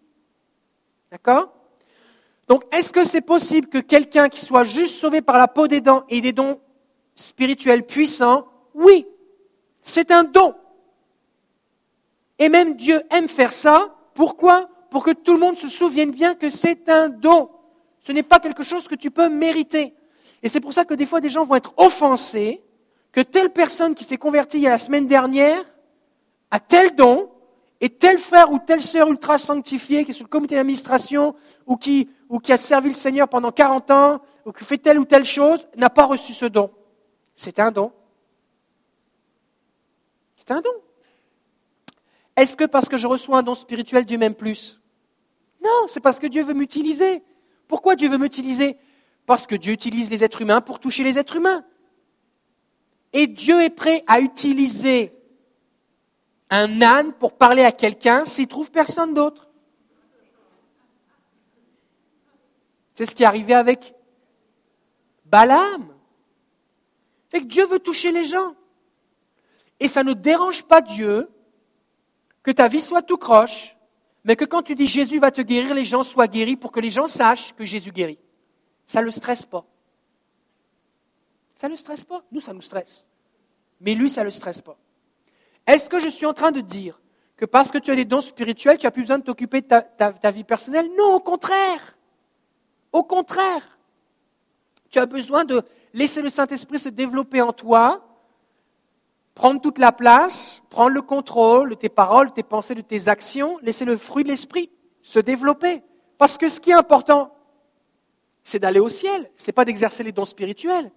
[1.12, 1.55] D'accord?
[2.48, 5.80] Donc, est-ce que c'est possible que quelqu'un qui soit juste sauvé par la peau des
[5.80, 6.60] dents ait des dons
[7.14, 9.06] spirituels puissants Oui,
[9.82, 10.54] c'est un don.
[12.38, 13.94] Et même Dieu aime faire ça.
[14.14, 14.68] Pourquoi?
[14.90, 17.50] Pour que tout le monde se souvienne bien que c'est un don.
[18.00, 19.94] Ce n'est pas quelque chose que tu peux mériter.
[20.42, 22.62] Et c'est pour ça que des fois des gens vont être offensés
[23.10, 25.60] que telle personne qui s'est convertie il y a la semaine dernière
[26.52, 27.28] a tel don,
[27.80, 31.34] et tel frère ou telle sœur ultra sanctifiée qui est sur le comité d'administration
[31.66, 34.98] ou qui, ou qui a servi le Seigneur pendant 40 ans ou qui fait telle
[34.98, 36.70] ou telle chose n'a pas reçu ce don.
[37.34, 37.92] C'est un don.
[40.36, 40.70] C'est un don.
[42.36, 44.80] Est-ce que parce que je reçois un don spirituel, Dieu m'aime plus?
[45.62, 47.22] Non, c'est parce que Dieu veut m'utiliser.
[47.68, 48.78] Pourquoi Dieu veut m'utiliser?
[49.26, 51.64] Parce que Dieu utilise les êtres humains pour toucher les êtres humains.
[53.12, 55.15] Et Dieu est prêt à utiliser
[56.50, 59.48] un âne pour parler à quelqu'un s'il trouve personne d'autre.
[62.94, 63.94] C'est ce qui est arrivé avec
[65.24, 65.94] Balaam.
[67.28, 68.54] Fait que Dieu veut toucher les gens.
[69.80, 71.28] Et ça ne dérange pas Dieu
[72.42, 73.76] que ta vie soit tout croche,
[74.24, 76.80] mais que quand tu dis Jésus va te guérir, les gens soient guéris pour que
[76.80, 78.18] les gens sachent que Jésus guérit.
[78.86, 79.66] Ça ne le stresse pas.
[81.56, 82.22] Ça ne le stresse pas.
[82.30, 83.08] Nous, ça nous stresse.
[83.80, 84.78] Mais lui, ça ne le stresse pas.
[85.66, 87.00] Est-ce que je suis en train de dire
[87.36, 89.66] que parce que tu as des dons spirituels, tu n'as plus besoin de t'occuper de
[89.66, 90.88] ta, vie personnelle?
[90.96, 91.96] Non, au contraire.
[92.92, 93.78] Au contraire.
[94.90, 98.06] Tu as besoin de laisser le Saint-Esprit se développer en toi,
[99.34, 103.08] prendre toute la place, prendre le contrôle de tes paroles, de tes pensées, de tes
[103.08, 104.70] actions, laisser le fruit de l'Esprit
[105.02, 105.82] se développer.
[106.18, 107.34] Parce que ce qui est important,
[108.42, 110.90] c'est d'aller au ciel, ce n'est pas d'exercer les dons spirituels.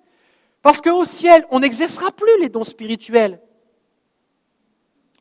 [0.62, 3.42] Parce qu'au ciel, on n'exercera plus les dons spirituels.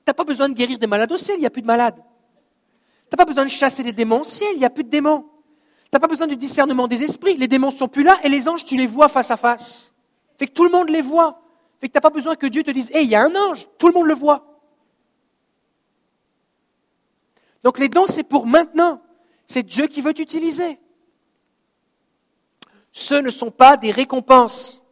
[0.08, 1.96] N'as pas besoin de guérir des malades au ciel, il n'y a plus de malades.
[1.96, 4.88] Tu n'as pas besoin de chasser des démons au ciel, il n'y a plus de
[4.88, 5.20] démons.
[5.20, 8.48] Tu n'as pas besoin du discernement des esprits, les démons sont plus là et les
[8.48, 9.92] anges, tu les vois face à face.
[10.38, 11.42] Fait que tout le monde les voit.
[11.78, 13.36] Fait que tu n'as pas besoin que Dieu te dise, hé, il y a un
[13.36, 14.62] ange, tout le monde le voit.
[17.62, 19.02] Donc les dons, c'est pour maintenant.
[19.44, 20.78] C'est Dieu qui veut t'utiliser.
[22.92, 24.82] Ce ne sont pas des récompenses.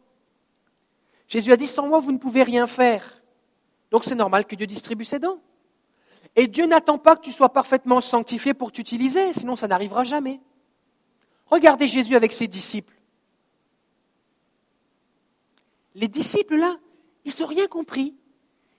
[1.27, 3.16] Jésus a dit, sans moi, vous ne pouvez rien faire.
[3.91, 5.39] Donc c'est normal que Dieu distribue ses dons.
[6.35, 10.39] Et Dieu n'attend pas que tu sois parfaitement sanctifié pour t'utiliser, sinon ça n'arrivera jamais.
[11.47, 12.93] Regardez Jésus avec ses disciples.
[15.95, 16.75] Les disciples, là,
[17.25, 18.15] ils n'ont rien compris.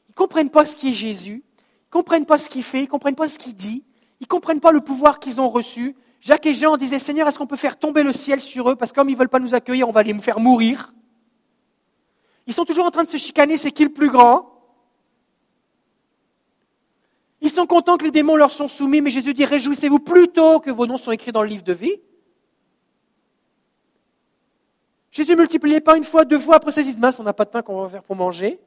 [0.08, 1.42] Ils ne comprennent pas ce qui est Jésus.
[1.42, 2.80] Ils ne comprennent pas ce qu'il fait.
[2.80, 3.84] Ils ne comprennent pas ce qu'il dit.
[4.20, 5.96] Ils ne comprennent pas le pouvoir qu'ils ont reçu.
[6.20, 8.76] Jacques et Jean disaient, Seigneur, est-ce qu'on peut faire tomber le ciel sur eux?
[8.76, 10.92] Parce que comme ils ne veulent pas nous accueillir, on va les faire mourir.
[12.46, 14.57] Ils sont toujours en train de se chicaner, c'est qui le plus grand?
[17.48, 20.70] Ils sont contents que les démons leur sont soumis, mais Jésus dit, réjouissez-vous plutôt que
[20.70, 21.96] vos noms sont écrits dans le livre de vie.
[25.10, 27.50] Jésus ne multipliait pas une fois, deux fois, après ça, ils on n'a pas de
[27.50, 28.60] pain qu'on va faire pour manger.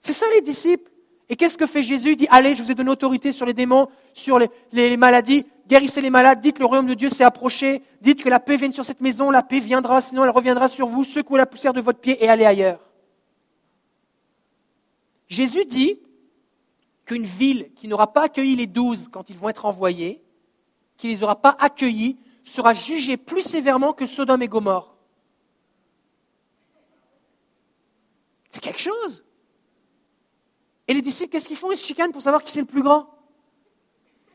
[0.00, 0.90] C'est ça les disciples.
[1.30, 2.10] Et qu'est-ce que fait Jésus?
[2.10, 6.02] Il dit, allez, je vous ai donné autorité sur les démons, sur les, maladies, guérissez
[6.02, 8.72] les malades, dites que le royaume de Dieu s'est approché, dites que la paix vienne
[8.72, 11.80] sur cette maison, la paix viendra, sinon elle reviendra sur vous, secouez la poussière de
[11.80, 12.80] votre pied et allez ailleurs.
[15.26, 16.00] Jésus dit
[17.06, 20.22] qu'une ville qui n'aura pas accueilli les douze quand ils vont être envoyés,
[20.96, 24.96] qui ne les aura pas accueillis, sera jugée plus sévèrement que Sodome et Gomorre.
[28.50, 29.24] C'est quelque chose.
[30.88, 31.72] Et les disciples, qu'est-ce qu'ils font?
[31.72, 33.08] Ils se chicanent pour savoir qui c'est le plus grand.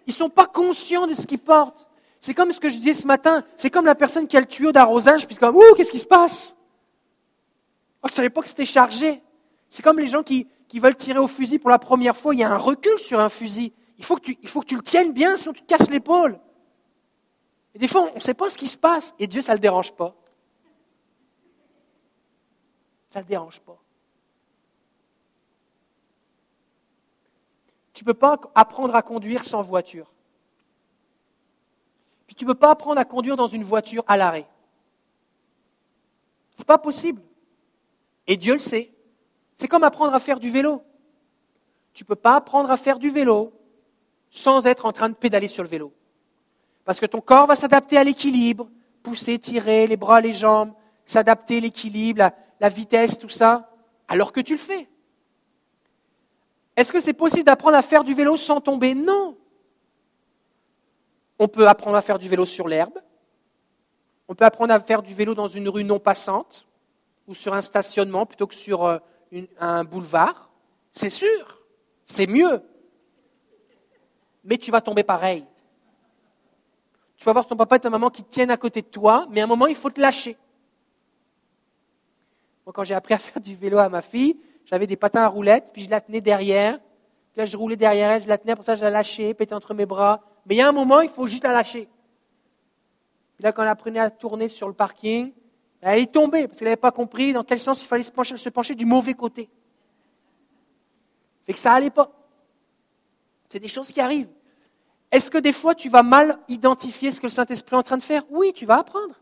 [0.08, 1.88] Ils ne sont pas conscients de ce qu'ils portent.
[2.20, 3.44] C'est comme ce que je disais ce matin.
[3.56, 6.06] C'est comme la personne qui a le tuyau d'arrosage, puis comme, ouh, qu'est-ce qui se
[6.06, 6.56] passe?
[8.04, 9.22] Oh, Je ne savais pas que c'était chargé.
[9.70, 12.34] C'est comme les gens qui, qui, veulent tirer au fusil pour la première fois.
[12.34, 13.74] Il y a un recul sur un fusil.
[13.98, 15.90] Il faut que tu, il faut que tu le tiennes bien, sinon tu te casses
[15.90, 16.40] l'épaule.
[17.76, 19.14] Et des fois, on ne sait pas ce qui se passe.
[19.20, 20.16] Et Dieu, ça ne le dérange pas.
[23.10, 23.78] Ça ne le dérange pas.
[27.92, 30.12] Tu ne peux pas apprendre à conduire sans voiture.
[32.28, 34.48] Puis tu ne peux pas apprendre à conduire dans une voiture à l'arrêt.
[36.54, 37.22] Ce n'est pas possible.
[38.26, 38.94] Et Dieu le sait.
[39.56, 40.84] C'est comme apprendre à faire du vélo.
[41.94, 43.54] Tu ne peux pas apprendre à faire du vélo
[44.30, 45.94] sans être en train de pédaler sur le vélo.
[46.86, 48.70] Parce que ton corps va s'adapter à l'équilibre,
[49.04, 50.74] pousser, tirer, les bras, les jambes,
[51.06, 53.70] s'adapter, l'équilibre, la, la, vitesse, tout ça,
[54.08, 54.90] alors que tu le fais.
[56.76, 58.96] Est-ce que c'est possible d'apprendre à faire du vélo sans tomber?
[58.96, 59.38] Non.
[61.38, 63.00] On peut apprendre à faire du vélo sur l'herbe.
[64.28, 66.66] On peut apprendre à faire du vélo dans une rue non passante
[67.28, 69.02] ou sur un stationnement plutôt que sur
[69.60, 70.50] un boulevard.
[70.92, 71.62] C'est sûr,
[72.06, 72.62] c'est mieux.
[74.44, 75.46] Mais tu vas tomber pareil.
[77.16, 79.42] Tu vas voir ton papa et ta maman qui tiennent à côté de toi, mais
[79.42, 80.38] à un moment, il faut te lâcher.
[82.66, 85.28] Moi, quand j'ai appris à faire du vélo à ma fille, j'avais des patins à
[85.28, 86.80] roulettes, puis je la tenais derrière.
[86.80, 89.54] Puis là, je roulais derrière elle, je la tenais, pour ça, je la lâchais, pétais
[89.54, 90.22] entre mes bras.
[90.46, 91.88] Mais il y a un moment, il faut juste la lâcher.
[93.36, 95.32] Puis là, quand elle apprenait à tourner sur le parking,
[95.82, 98.76] elle est tombée, parce qu'elle n'avait pas compris dans quel sens il fallait se pencher,
[98.76, 99.50] du mauvais côté.
[101.46, 102.12] Fait que ça n'allait pas.
[103.50, 104.30] C'est des choses qui arrivent.
[105.12, 107.98] Est-ce que des fois tu vas mal identifier ce que le Saint-Esprit est en train
[107.98, 108.24] de faire?
[108.30, 109.20] Oui, tu vas apprendre.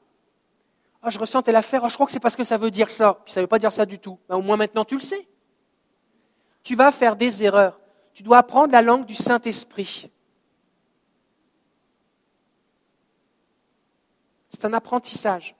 [1.02, 2.89] Ah, je ressens telle affaire, ah, je crois que c'est parce que ça veut dire
[2.89, 3.19] ça.
[3.24, 4.19] Puis ça ne veut pas dire ça du tout.
[4.28, 5.28] Ben, au moins maintenant tu le sais.
[6.62, 7.80] Tu vas faire des erreurs.
[8.13, 10.12] Tu dois apprendre la langue du Saint-Esprit.
[14.50, 15.56] C'est un apprentissage.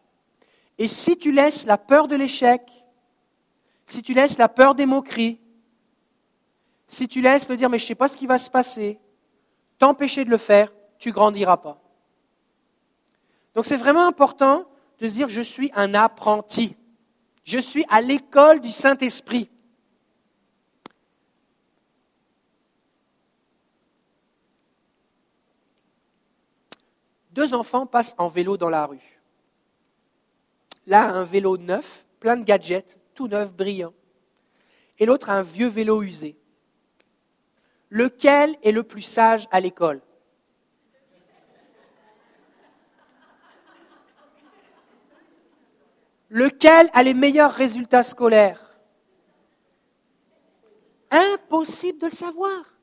[0.80, 2.62] Et si tu laisses la peur de l'échec,
[3.86, 5.38] si tu laisses la peur des moqueries,
[6.88, 8.98] si tu laisses le dire mais je ne sais pas ce qui va se passer,
[9.78, 11.82] t'empêcher de le faire, tu grandiras pas.
[13.56, 14.64] Donc c'est vraiment important
[15.00, 16.78] de se dire je suis un apprenti.
[17.44, 19.50] Je suis à l'école du Saint-Esprit.
[27.32, 29.09] Deux enfants passent en vélo dans la rue.
[30.90, 33.94] Là, un vélo neuf, plein de gadgets, tout neuf, brillant.
[34.98, 36.36] Et l'autre, un vieux vélo usé.
[37.92, 40.02] Lequel est le plus sage à l'école?
[46.32, 48.76] Lequel a les meilleurs résultats scolaires?
[51.12, 52.74] Impossible de le savoir.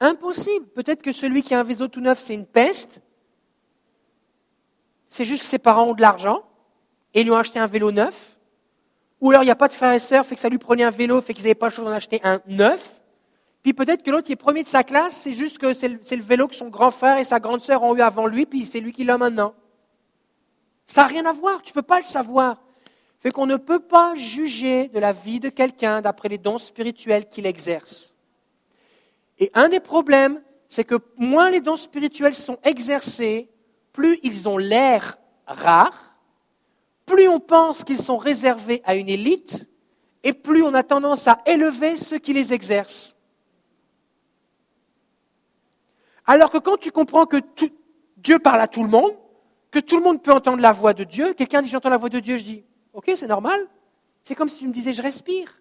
[0.00, 0.66] Impossible.
[0.68, 3.02] Peut-être que celui qui a un vélo tout neuf, c'est une peste.
[5.10, 6.48] C'est juste que ses parents ont de l'argent
[7.14, 8.36] et lui ont acheté un vélo neuf.
[9.20, 10.82] Ou alors il n'y a pas de frères et sœurs, fait que ça lui prenait
[10.82, 13.00] un vélo, fait qu'ils n'avaient pas le choix d'en acheter un neuf.
[13.62, 16.48] Puis peut-être que l'autre est premier de sa classe, c'est juste que c'est le, vélo
[16.48, 18.92] que son grand frère et sa grande sœur ont eu avant lui, puis c'est lui
[18.92, 19.54] qui l'a maintenant.
[20.86, 22.60] Ça n'a rien à voir, tu ne peux pas le savoir.
[23.20, 27.28] Fait qu'on ne peut pas juger de la vie de quelqu'un d'après les dons spirituels
[27.28, 28.16] qu'il exerce.
[29.38, 33.48] Et un des problèmes, c'est que moins les dons spirituels sont exercés,
[33.92, 36.11] plus ils ont l'air rares,
[37.12, 39.68] plus on pense qu'ils sont réservés à une élite,
[40.22, 43.14] et plus on a tendance à élever ceux qui les exercent.
[46.24, 47.36] Alors que quand tu comprends que
[48.16, 49.12] Dieu parle à tout le monde,
[49.70, 52.08] que tout le monde peut entendre la voix de Dieu, quelqu'un dit j'entends la voix
[52.08, 53.60] de Dieu, je dis ok, c'est normal.
[54.22, 55.60] C'est comme si tu me disais je respire.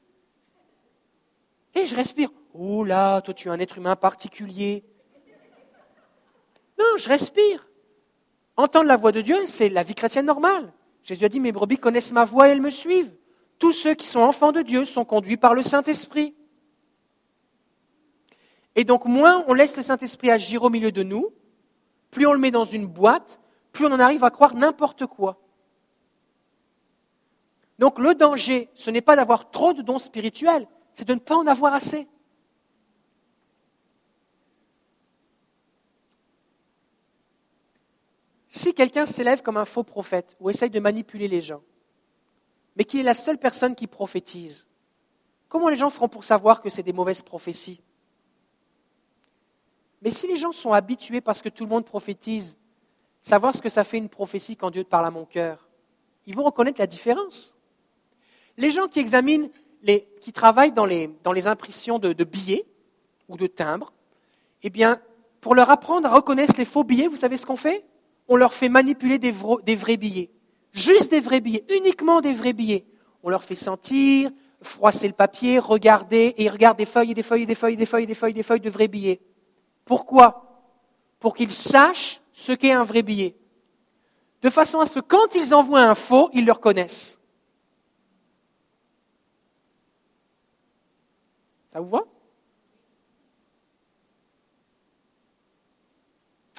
[1.76, 2.30] Et je respire.
[2.54, 4.86] Oh là, toi tu es un être humain particulier.
[6.80, 7.68] Non, je respire.
[8.56, 10.72] Entendre la voix de Dieu, c'est la vie chrétienne normale.
[11.04, 13.14] Jésus a dit, mes brebis connaissent ma voix et elles me suivent.
[13.60, 16.36] Tous ceux qui sont enfants de Dieu sont conduits par le Saint-Esprit.
[18.76, 21.30] Et donc, moins on laisse le Saint-Esprit agir au milieu de nous,
[22.10, 23.40] plus on le met dans une boîte,
[23.72, 25.42] plus on en arrive à croire n'importe quoi.
[27.80, 31.36] Donc le danger, ce n'est pas d'avoir trop de dons spirituels, c'est de ne pas
[31.36, 32.08] en avoir assez.
[38.54, 41.62] Si quelqu'un s'élève comme un faux prophète ou essaye de manipuler les gens,
[42.76, 44.68] mais qu'il est la seule personne qui prophétise,
[45.48, 47.82] comment les gens feront pour savoir que c'est des mauvaises prophéties?
[50.02, 52.58] Mais si les gens sont habitués parce que tout le monde prophétise,
[53.22, 55.70] savoir ce que ça fait une prophétie quand Dieu te parle à mon cœur,
[56.26, 57.56] ils vont reconnaître la différence.
[58.58, 59.50] Les gens qui examinent,
[60.20, 62.66] qui travaillent dans les, impressions de, de, billets
[63.30, 63.94] ou de timbres,
[64.62, 65.02] eh bien,
[65.40, 67.86] pour leur apprendre à reconnaître les faux billets, vous savez ce qu'on fait?
[68.32, 70.30] On leur fait manipuler des, vrais billets.
[70.72, 72.86] Juste des vrais billets, uniquement des vrais billets.
[73.24, 77.46] On leur fait sentir, froisser le papier, regarder, et ils regardent des feuilles des feuilles
[77.46, 79.20] des feuilles des feuilles des feuilles, des feuilles de vrais billets.
[79.84, 80.63] Pourquoi?
[81.20, 83.36] Pour qu'ils sachent ce qu'est un vrai billet.
[84.41, 87.20] De façon à ce que quand ils envoient un faux, ils le reconnaissent.
[91.74, 92.06] Ça vous va?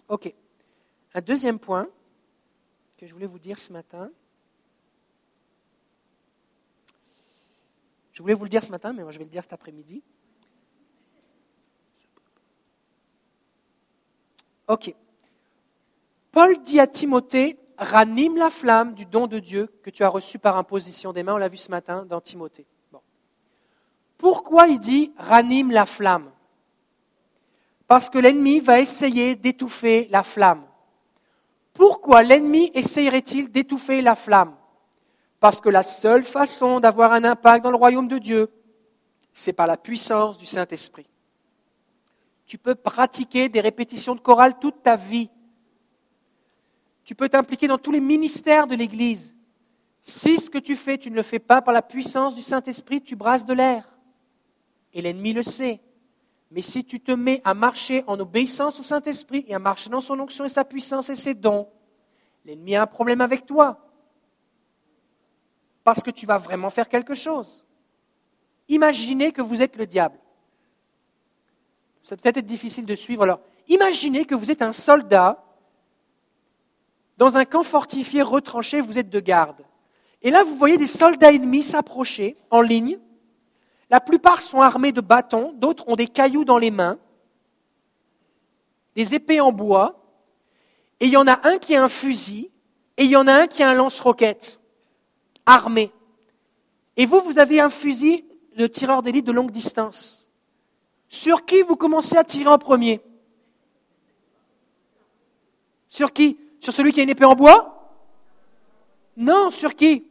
[0.08, 0.34] Ok.
[1.14, 1.88] Un deuxième point
[2.96, 4.10] que je voulais vous dire ce matin.
[8.12, 10.02] Je voulais vous le dire ce matin, mais je vais le dire cet après-midi.
[14.68, 14.94] Ok.
[16.30, 20.38] Paul dit à Timothée, ranime la flamme du don de Dieu que tu as reçu
[20.38, 21.34] par imposition des mains.
[21.34, 22.66] On l'a vu ce matin dans Timothée.
[24.16, 26.30] Pourquoi il dit ranime la flamme?
[27.88, 30.64] Parce que l'ennemi va essayer d'étouffer la flamme.
[31.74, 34.54] Pourquoi l'ennemi essayerait-il d'étouffer la flamme?
[35.40, 38.50] Parce que la seule façon d'avoir un impact dans le royaume de Dieu,
[39.32, 41.06] c'est par la puissance du Saint-Esprit.
[42.46, 45.30] Tu peux pratiquer des répétitions de chorale toute ta vie.
[47.04, 49.34] Tu peux t'impliquer dans tous les ministères de l'Église.
[50.02, 53.00] Si ce que tu fais, tu ne le fais pas par la puissance du Saint-Esprit,
[53.00, 53.92] tu brasses de l'air
[54.92, 55.80] et l'ennemi le sait.
[56.52, 60.02] Mais si tu te mets à marcher en obéissance au Saint-Esprit et à marcher dans
[60.02, 61.66] son onction et sa puissance et ses dons,
[62.44, 63.88] l'ennemi a un problème avec toi.
[65.82, 67.64] Parce que tu vas vraiment faire quelque chose.
[68.68, 70.18] Imaginez que vous êtes le diable.
[72.04, 73.22] Ça peut-être être difficile de suivre.
[73.22, 75.42] Alors, imaginez que vous êtes un soldat
[77.16, 79.64] dans un camp fortifié retranché, vous êtes de garde.
[80.20, 82.98] Et là, vous voyez des soldats ennemis s'approcher en ligne
[83.92, 86.98] la plupart sont armés de bâtons, d'autres ont des cailloux dans les mains,
[88.96, 90.02] des épées en bois,
[90.98, 92.50] et il y en a un qui a un fusil,
[92.96, 94.60] et il y en a un qui a un lance-roquette,
[95.44, 95.92] armé.
[96.96, 98.24] Et vous, vous avez un fusil
[98.56, 100.26] de tireur d'élite de longue distance.
[101.10, 103.02] Sur qui vous commencez à tirer en premier?
[105.88, 106.38] Sur qui?
[106.60, 107.92] Sur celui qui a une épée en bois?
[109.18, 110.06] Non, sur qui?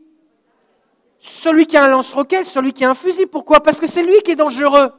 [1.22, 3.28] Celui qui a un lance-roquette, celui qui a un fusil.
[3.28, 3.62] Pourquoi?
[3.62, 4.92] Parce que c'est lui qui est dangereux.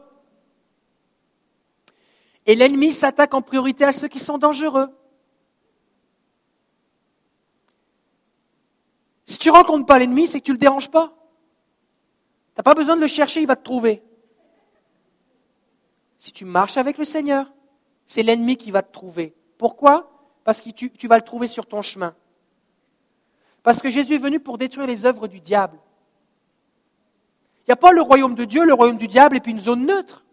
[2.46, 4.88] Et l'ennemi s'attaque en priorité à ceux qui sont dangereux.
[9.24, 11.12] Si tu ne rencontres pas l'ennemi, c'est que tu ne le déranges pas.
[12.54, 14.00] Tu n'as pas besoin de le chercher, il va te trouver.
[16.20, 17.52] Si tu marches avec le Seigneur,
[18.06, 19.34] c'est l'ennemi qui va te trouver.
[19.58, 20.08] Pourquoi?
[20.44, 22.14] Parce que tu, tu vas le trouver sur ton chemin.
[23.64, 25.80] Parce que Jésus est venu pour détruire les œuvres du diable.
[27.62, 29.60] Il n'y a pas le royaume de Dieu, le royaume du diable et puis une
[29.60, 30.24] zone neutre.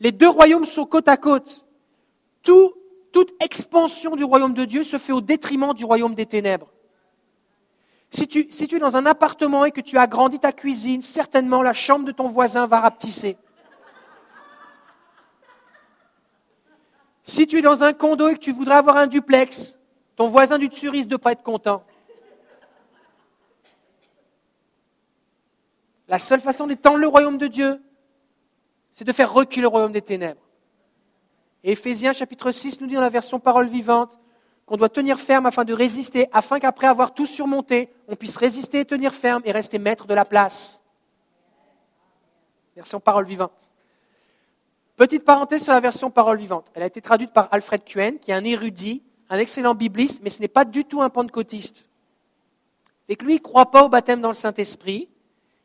[0.00, 1.64] Les deux royaumes sont côte à côte.
[2.42, 6.68] toute expansion du royaume de Dieu se fait au détriment du royaume des ténèbres.
[8.10, 12.04] Si tu, es dans un appartement et que tu agrandis ta cuisine, certainement la chambre
[12.04, 13.38] de ton voisin va rapetisser.
[17.24, 19.78] Si tu es dans un condo et que tu voudrais avoir un duplex,
[20.16, 21.84] ton voisin du dessus risque de ne pas être content.
[26.12, 27.82] La seule façon d'étendre le royaume de Dieu,
[28.92, 30.42] c'est de faire reculer le royaume des ténèbres.
[31.64, 34.20] Éphésiens chapitre 6 nous dit dans la version parole vivante
[34.66, 38.84] qu'on doit tenir ferme afin de résister, afin qu'après avoir tout surmonté, on puisse résister
[38.84, 40.82] tenir ferme et rester maître de la place.
[42.76, 43.72] Version parole vivante.
[44.96, 46.70] Petite parenthèse sur la version parole vivante.
[46.74, 50.28] Elle a été traduite par Alfred Kuen, qui est un érudit, un excellent bibliste, mais
[50.28, 51.88] ce n'est pas du tout un pentecôtiste.
[53.08, 55.08] Et que lui, il ne croit pas au baptême dans le Saint-Esprit.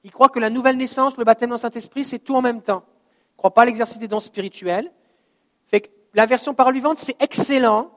[0.08, 2.62] Il croit que la nouvelle naissance, le baptême dans le Saint-Esprit, c'est tout en même
[2.62, 2.86] temps.
[2.86, 4.90] Il ne croit pas à l'exercice des dons spirituels.
[5.68, 7.92] Fait que la version parole c'est excellent,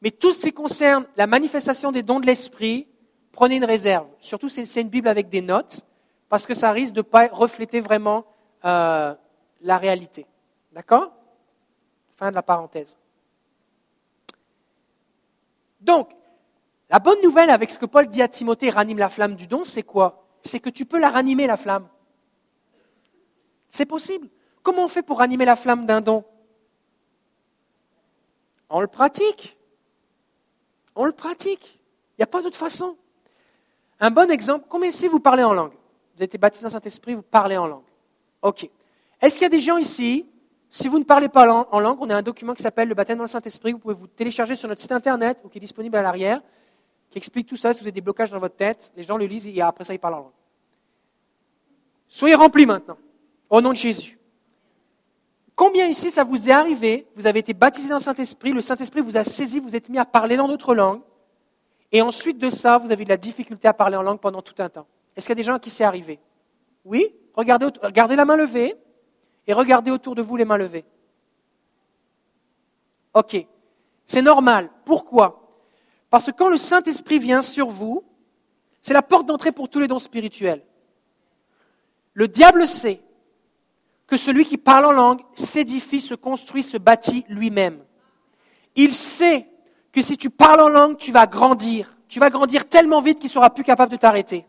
[0.00, 2.86] mais tout ce qui concerne la manifestation des dons de l'Esprit,
[3.32, 4.06] prenez une réserve.
[4.20, 5.84] Surtout, c'est une Bible avec des notes,
[6.28, 8.26] parce que ça risque de ne pas refléter vraiment
[8.64, 9.12] euh,
[9.60, 10.24] la réalité.
[10.70, 11.10] D'accord?
[12.14, 12.96] Fin de la parenthèse.
[15.80, 16.10] Donc,
[16.90, 19.64] la bonne nouvelle avec ce que Paul dit à Timothée, ranime la flamme du don,
[19.64, 20.25] c'est quoi?
[20.46, 21.88] C'est que tu peux la ranimer, la flamme.
[23.68, 24.28] C'est possible.
[24.62, 26.24] Comment on fait pour ranimer la flamme d'un don?
[28.70, 29.56] On le pratique.
[30.94, 31.78] On le pratique.
[32.12, 32.96] Il n'y a pas d'autre façon.
[34.00, 35.72] Un bon exemple, combien ici vous parlez en langue?
[35.72, 37.84] Vous avez été baptisé dans Saint-Esprit, vous parlez en langue.
[38.42, 38.68] OK.
[39.20, 40.26] Est-ce qu'il y a des gens ici
[40.68, 43.16] si vous ne parlez pas en langue, on a un document qui s'appelle le baptême
[43.18, 43.72] dans le Saint-Esprit.
[43.72, 46.42] Vous pouvez vous télécharger sur notre site internet qui est disponible à l'arrière,
[47.08, 47.72] qui explique tout ça.
[47.72, 49.94] Si vous avez des blocages dans votre tête, les gens le lisent et après ça,
[49.94, 50.35] ils parlent en langue.
[52.08, 52.96] Soyez remplis maintenant,
[53.50, 54.18] au nom de Jésus.
[55.54, 59.00] Combien ici ça vous est arrivé Vous avez été baptisé dans le Saint-Esprit, le Saint-Esprit
[59.00, 61.00] vous a saisi, vous êtes mis à parler dans d'autres langues,
[61.92, 64.54] et ensuite de ça, vous avez de la difficulté à parler en langue pendant tout
[64.58, 64.86] un temps.
[65.16, 66.18] Est-ce qu'il y a des gens à qui c'est arrivé?
[66.84, 67.14] Oui?
[67.34, 68.74] Regardez, regardez la main levée
[69.46, 70.84] et regardez autour de vous les mains levées.
[73.14, 73.46] Ok,
[74.04, 74.68] c'est normal.
[74.84, 75.42] Pourquoi?
[76.10, 78.04] Parce que quand le Saint-Esprit vient sur vous,
[78.82, 80.62] c'est la porte d'entrée pour tous les dons spirituels.
[82.16, 83.02] Le diable sait
[84.06, 87.84] que celui qui parle en langue s'édifie, se construit, se bâtit lui-même.
[88.74, 89.46] Il sait
[89.92, 91.94] que si tu parles en langue, tu vas grandir.
[92.08, 94.46] Tu vas grandir tellement vite qu'il sera plus capable de t'arrêter.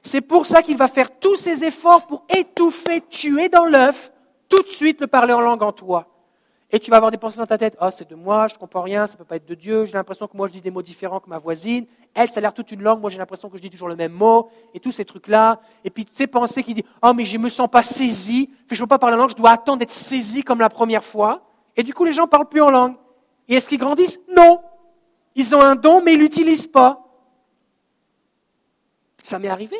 [0.00, 4.10] C'est pour ça qu'il va faire tous ses efforts pour étouffer, tuer dans l'œuf,
[4.48, 6.06] tout de suite le parler en langue en toi.
[6.70, 7.76] Et tu vas avoir des pensées dans ta tête.
[7.82, 9.84] oh, c'est de moi, je ne comprends rien, ça ne peut pas être de Dieu.
[9.84, 11.84] J'ai l'impression que moi, je dis des mots différents que ma voisine.
[12.14, 13.00] Elle, ça a l'air toute une langue.
[13.00, 14.50] Moi, j'ai l'impression que je dis toujours le même mot.
[14.74, 15.60] Et tous ces trucs-là.
[15.84, 18.50] Et puis, ces pensées qui disent, oh, mais je ne me sens pas saisi.
[18.68, 21.04] je ne peux pas parler en langue, je dois attendre d'être saisi comme la première
[21.04, 21.42] fois.
[21.76, 22.96] Et du coup, les gens ne parlent plus en langue.
[23.48, 24.18] Et est-ce qu'ils grandissent?
[24.36, 24.60] Non.
[25.34, 27.06] Ils ont un don, mais ils ne l'utilisent pas.
[29.22, 29.76] Ça m'est arrivé.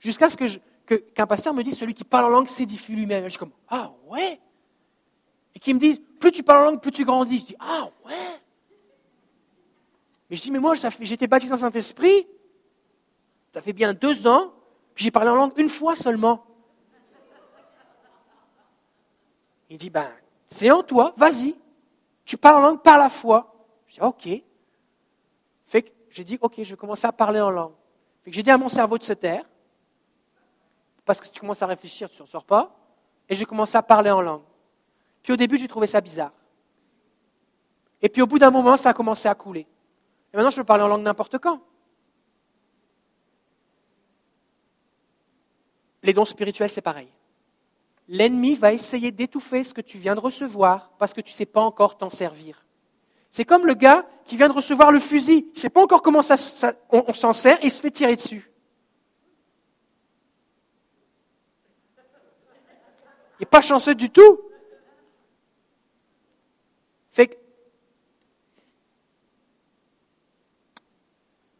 [0.00, 0.46] Jusqu'à ce que
[0.94, 3.24] qu'un pasteur me dise celui qui parle en langue s'édifie lui-même.
[3.24, 4.40] Je suis comme ah ouais.
[5.54, 7.38] Et qui me dit plus tu parles en langue, plus tu grandis.
[7.40, 8.40] Je dis ah ouais.
[10.28, 12.26] Mais je dis mais moi j'étais baptisé dans Saint-Esprit.
[13.52, 14.52] Ça fait bien deux ans.
[14.94, 16.44] Puis j'ai parlé en langue une fois seulement.
[19.70, 20.10] Il dit ben
[20.46, 21.56] c'est en toi, vas-y.
[22.24, 23.54] Tu parles en langue par la foi.
[23.86, 24.28] Je dis ok.
[25.66, 27.74] Fait que j'ai dit ok, je vais commencer à parler en langue.
[28.24, 29.44] Fait que j'ai dit à mon cerveau de se taire
[31.08, 32.70] parce que si tu commences à réfléchir, tu n'en sors pas.
[33.30, 34.42] Et j'ai commencé à parler en langue.
[35.22, 36.32] Puis au début, j'ai trouvé ça bizarre.
[38.02, 39.66] Et puis au bout d'un moment, ça a commencé à couler.
[40.32, 41.62] Et maintenant, je peux parler en langue n'importe quand.
[46.02, 47.08] Les dons spirituels, c'est pareil.
[48.08, 51.46] L'ennemi va essayer d'étouffer ce que tu viens de recevoir parce que tu ne sais
[51.46, 52.64] pas encore t'en servir.
[53.30, 55.46] C'est comme le gars qui vient de recevoir le fusil.
[55.48, 56.36] Il ne sait pas encore comment ça,
[56.90, 58.50] on, on s'en sert et il se fait tirer dessus.
[63.38, 64.40] Il n'est pas chanceux du tout.
[67.12, 67.36] Fait que,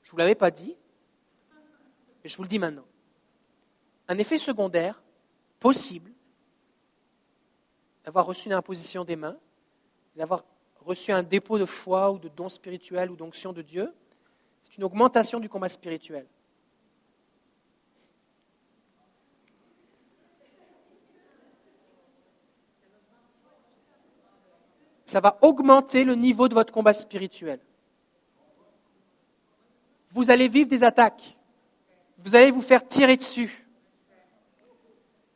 [0.09, 0.75] je ne vous l'avais pas dit,
[2.25, 2.87] mais je vous le dis maintenant.
[4.09, 5.03] Un effet secondaire
[5.61, 6.11] possible
[8.07, 9.37] d'avoir reçu une imposition des mains,
[10.17, 10.45] d'avoir
[10.81, 13.93] reçu un dépôt de foi ou de don spirituel ou d'onction de Dieu,
[14.65, 16.27] c'est une augmentation du combat spirituel.
[25.05, 27.61] ça va augmenter le niveau de votre combat spirituel.
[30.19, 31.39] Vous allez vivre des attaques.
[32.25, 33.65] Vous allez vous faire tirer dessus.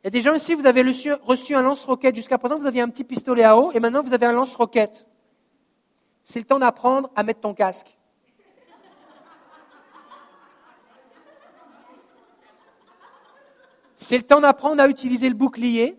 [0.01, 2.17] Il y a des gens ici, vous avez reçu un lance-roquette.
[2.17, 5.07] Jusqu'à présent, vous aviez un petit pistolet à eau et maintenant, vous avez un lance-roquette.
[6.25, 7.97] C'est le temps d'apprendre à mettre ton casque.
[13.95, 15.97] C'est le temps d'apprendre à utiliser le bouclier.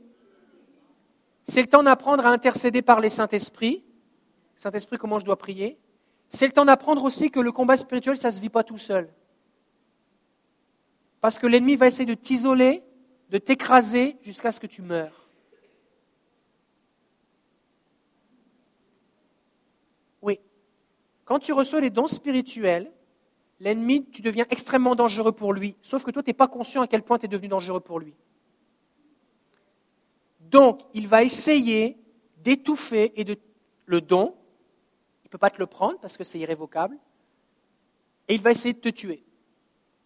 [1.48, 3.82] C'est le temps d'apprendre à intercéder par les Saint-Esprit.
[4.56, 5.78] Saint-Esprit, comment je dois prier?
[6.34, 8.76] C'est le temps d'apprendre aussi que le combat spirituel, ça ne se vit pas tout
[8.76, 9.08] seul.
[11.20, 12.82] Parce que l'ennemi va essayer de t'isoler,
[13.30, 15.28] de t'écraser jusqu'à ce que tu meurs.
[20.22, 20.40] Oui.
[21.24, 22.90] Quand tu reçois les dons spirituels,
[23.60, 25.76] l'ennemi, tu deviens extrêmement dangereux pour lui.
[25.82, 28.00] Sauf que toi, tu n'es pas conscient à quel point tu es devenu dangereux pour
[28.00, 28.12] lui.
[30.40, 31.96] Donc, il va essayer
[32.38, 33.36] d'étouffer et de
[33.86, 34.34] le don.
[35.38, 36.96] Pas te le prendre parce que c'est irrévocable.
[38.28, 39.24] Et il va essayer de te tuer.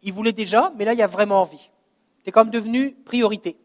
[0.03, 1.71] Il voulait déjà, mais là, il a vraiment envie.
[2.23, 3.57] Tu es comme devenu priorité.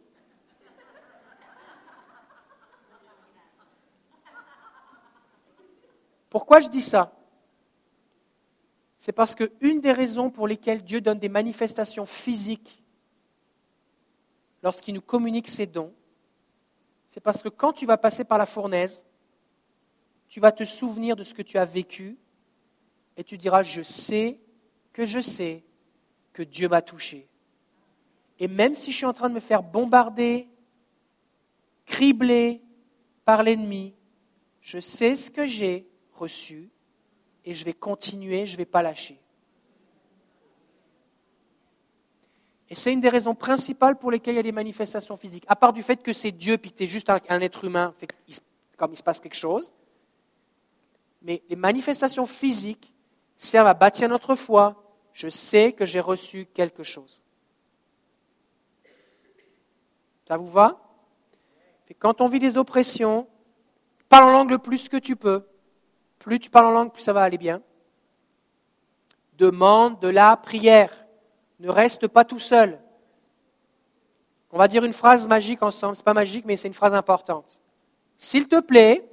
[6.30, 7.16] Pourquoi je dis ça?
[8.98, 12.84] C'est parce qu'une des raisons pour lesquelles Dieu donne des manifestations physiques
[14.64, 15.94] lorsqu'il nous communique ses dons,
[17.06, 19.06] c'est parce que quand tu vas passer par la fournaise,
[20.28, 22.18] tu vas te souvenir de ce que tu as vécu
[23.18, 24.40] et tu diras, je sais
[24.92, 25.64] que je sais
[26.32, 27.28] que Dieu m'a touché.
[28.40, 30.48] Et même si je suis en train de me faire bombarder,
[31.86, 32.62] cribler
[33.26, 33.94] par l'ennemi,
[34.62, 36.70] je sais ce que j'ai reçu
[37.46, 39.20] et je vais continuer, je ne vais pas lâcher.
[42.70, 45.46] Et c'est une des raisons principales pour lesquelles il y a des manifestations physiques.
[45.48, 47.94] À part du fait que c'est Dieu, puis que tu es juste un, être humain,
[48.78, 49.72] comme il se passe quelque chose.
[51.24, 52.94] Mais les manifestations physiques
[53.38, 54.84] servent à bâtir notre foi.
[55.14, 57.22] Je sais que j'ai reçu quelque chose.
[60.28, 60.80] Ça vous va?
[62.00, 63.28] Quand on vit des oppressions,
[64.10, 65.46] parle en langue le plus que tu peux.
[66.20, 67.62] Plus tu parles en langue, plus ça va aller bien.
[69.38, 71.06] Demande de la prière.
[71.60, 72.80] Ne reste pas tout seul.
[74.52, 75.96] On va dire une phrase magique ensemble.
[75.96, 77.60] Ce n'est pas magique, mais c'est une phrase importante.
[78.18, 79.08] S'il te plaît,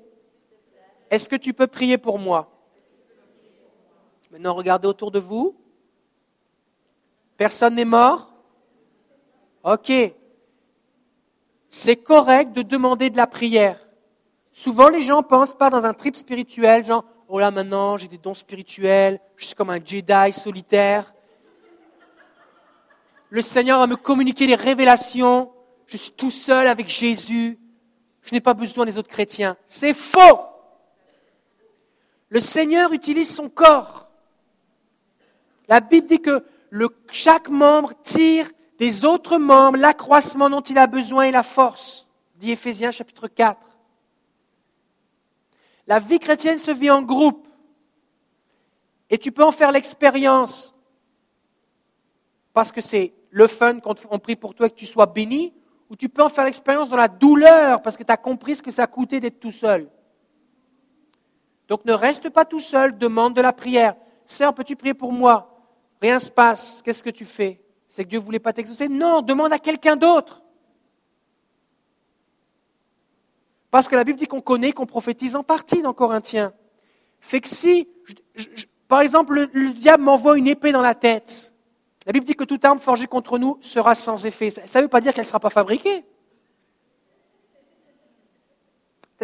[1.10, 2.50] est-ce que tu peux prier pour moi?
[4.30, 5.56] Maintenant, regardez autour de vous.
[7.36, 8.32] Personne n'est mort?
[9.64, 9.92] Ok.
[11.68, 13.78] C'est correct de demander de la prière.
[14.52, 18.18] Souvent, les gens pensent pas dans un trip spirituel, genre, oh là maintenant, j'ai des
[18.18, 21.14] dons spirituels, je suis comme un Jedi solitaire.
[23.30, 25.52] Le Seigneur va me communiquer les révélations,
[25.86, 27.58] je suis tout seul avec Jésus,
[28.22, 29.56] je n'ai pas besoin des autres chrétiens.
[29.66, 30.49] C'est faux.
[32.30, 34.08] Le Seigneur utilise son corps.
[35.68, 36.44] La Bible dit que
[37.10, 42.52] chaque membre tire des autres membres l'accroissement dont il a besoin et la force, dit
[42.52, 43.68] Éphésiens chapitre 4.
[45.86, 47.46] La vie chrétienne se vit en groupe.
[49.10, 50.74] Et tu peux en faire l'expérience
[52.52, 55.52] parce que c'est le fun quand on prie pour toi et que tu sois béni,
[55.88, 58.62] ou tu peux en faire l'expérience dans la douleur parce que tu as compris ce
[58.62, 59.90] que ça coûté d'être tout seul.
[61.70, 63.94] Donc ne reste pas tout seul, demande de la prière.
[64.26, 65.56] Sœur, peux-tu prier pour moi?
[66.02, 66.82] Rien se passe.
[66.84, 67.62] Qu'est-ce que tu fais?
[67.88, 68.88] C'est que Dieu ne voulait pas t'exaucer?
[68.88, 70.42] Non, demande à quelqu'un d'autre.
[73.70, 76.52] Parce que la Bible dit qu'on connaît, qu'on prophétise en partie dans Corinthiens.
[77.20, 77.88] Fait que si,
[78.88, 81.54] par exemple, le, diable m'envoie une épée dans la tête,
[82.04, 84.50] la Bible dit que toute arme forgée contre nous sera sans effet.
[84.50, 86.04] Ça ne veut pas dire qu'elle ne sera pas fabriquée.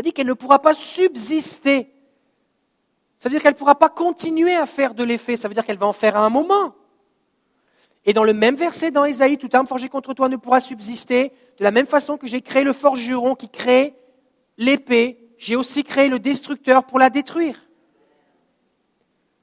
[0.00, 1.95] Dit qu'elle ne pourra pas subsister.
[3.18, 5.36] Ça veut dire qu'elle ne pourra pas continuer à faire de l'effet.
[5.36, 6.74] Ça veut dire qu'elle va en faire à un moment.
[8.04, 11.32] Et dans le même verset, dans Ésaïe, toute arme forgée contre toi ne pourra subsister.
[11.58, 13.94] De la même façon que j'ai créé le forgeron qui crée
[14.58, 17.66] l'épée, j'ai aussi créé le destructeur pour la détruire.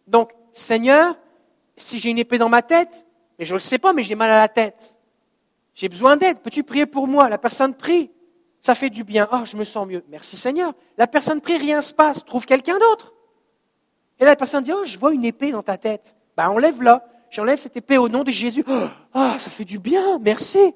[0.08, 1.18] Donc, Seigneur,
[1.76, 3.06] si j'ai une épée dans ma tête,
[3.40, 4.98] et je ne le sais pas, mais j'ai mal à la tête,
[5.76, 7.30] j'ai besoin d'aide, peux-tu prier pour moi?
[7.30, 8.12] La personne prie,
[8.62, 10.04] ça fait du bien, oh, je me sens mieux.
[10.08, 10.74] Merci Seigneur.
[10.98, 13.13] La personne prie, rien ne se passe, trouve quelqu'un d'autre.
[14.20, 16.16] Et là, la personne dit, oh, je vois une épée dans ta tête.
[16.38, 17.06] Ben, enlève-la.
[17.30, 18.64] J'enlève cette épée au nom de Jésus.
[18.68, 20.74] Oh, ah, ça fait du bien, merci.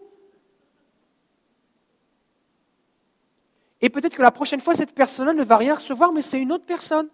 [3.80, 6.52] Et peut-être que la prochaine fois, cette personne-là ne va rien recevoir, mais c'est une
[6.52, 7.10] autre personne.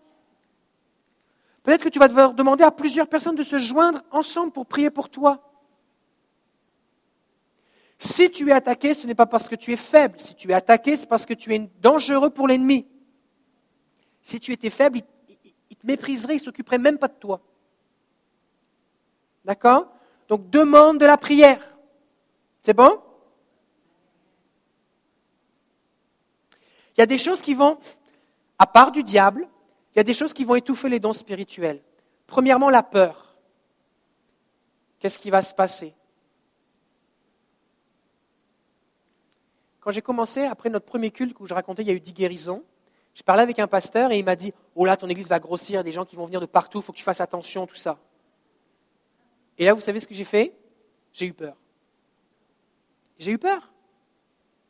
[1.62, 4.90] Peut-être que tu vas devoir demander à plusieurs personnes de se joindre ensemble pour prier
[4.90, 5.50] pour toi.
[8.00, 10.20] Si tu es attaqué, ce n'est pas parce que tu es faible.
[10.20, 12.86] Si tu es attaqué, c'est parce que tu es dangereux pour l'ennemi.
[14.22, 15.00] Si tu étais faible,
[15.74, 17.42] il te mépriserait, il ne s'occuperait même pas de toi.
[19.44, 19.88] D'accord?
[20.28, 21.76] Donc demande de la prière.
[22.62, 23.02] C'est bon?
[26.96, 27.80] Il y a des choses qui vont,
[28.60, 29.50] à part du diable,
[29.94, 31.82] il y a des choses qui vont étouffer les dons spirituels.
[32.28, 33.36] Premièrement, la peur.
[35.00, 35.96] Qu'est-ce qui va se passer?
[39.80, 42.14] Quand j'ai commencé, après notre premier culte où je racontais, il y a eu dix
[42.14, 42.64] guérisons,
[43.14, 45.84] je parlais avec un pasteur et il m'a dit Oh là, ton église va grossir,
[45.84, 48.00] des gens qui vont venir de partout, il faut que tu fasses attention, tout ça.
[49.58, 50.54] Et là, vous savez ce que j'ai fait?
[51.14, 51.56] J'ai eu peur.
[53.20, 53.72] J'ai eu peur.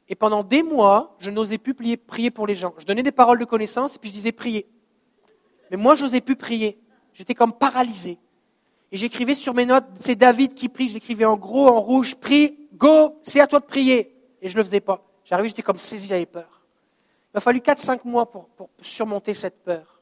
[0.10, 2.74] Et pendant des mois, je n'osais plus prier pour les gens.
[2.78, 4.68] Je donnais des paroles de connaissance et puis je disais prier.
[5.72, 6.78] Mais moi, je n'osais plus prier.
[7.14, 8.20] J'étais comme paralysé.
[8.92, 12.16] Et j'écrivais sur mes notes, c'est David qui prie, je l'écrivais en gros, en rouge,
[12.16, 14.14] prie, go, c'est à toi de prier.
[14.42, 15.04] Et je ne le faisais pas.
[15.24, 16.53] J'arrivais, j'étais comme saisi, j'avais peur.
[17.34, 18.48] Il m'a fallu 4-5 mois pour,
[18.80, 20.00] surmonter cette peur.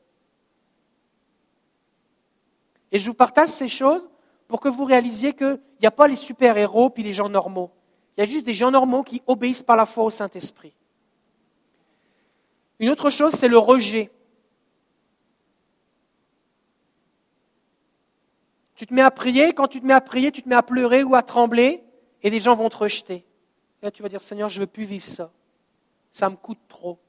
[2.91, 4.09] Et je vous partage ces choses
[4.49, 7.71] pour que vous réalisiez qu'il n'y a pas les super-héros puis les gens normaux.
[8.17, 10.75] Il y a juste des gens normaux qui obéissent par la foi au Saint-Esprit.
[12.79, 14.11] Une autre chose, c'est le rejet.
[18.75, 20.63] Tu te mets à prier, quand tu te mets à prier, tu te mets à
[20.63, 21.81] pleurer ou à trembler,
[22.23, 23.23] et des gens vont te rejeter.
[23.81, 25.31] Et là, tu vas dire, Seigneur, je ne veux plus vivre ça.
[26.11, 26.99] Ça me coûte trop.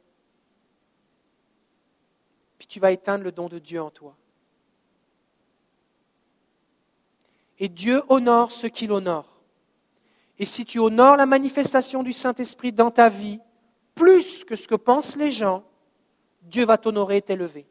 [2.62, 4.16] Puis tu vas éteindre le don de Dieu en toi.
[7.58, 9.42] Et Dieu honore ce qu'il honore.
[10.38, 13.40] Et si tu honores la manifestation du Saint-Esprit dans ta vie,
[13.96, 15.64] plus que ce que pensent les gens,
[16.42, 17.66] Dieu va t'honorer et t'élever.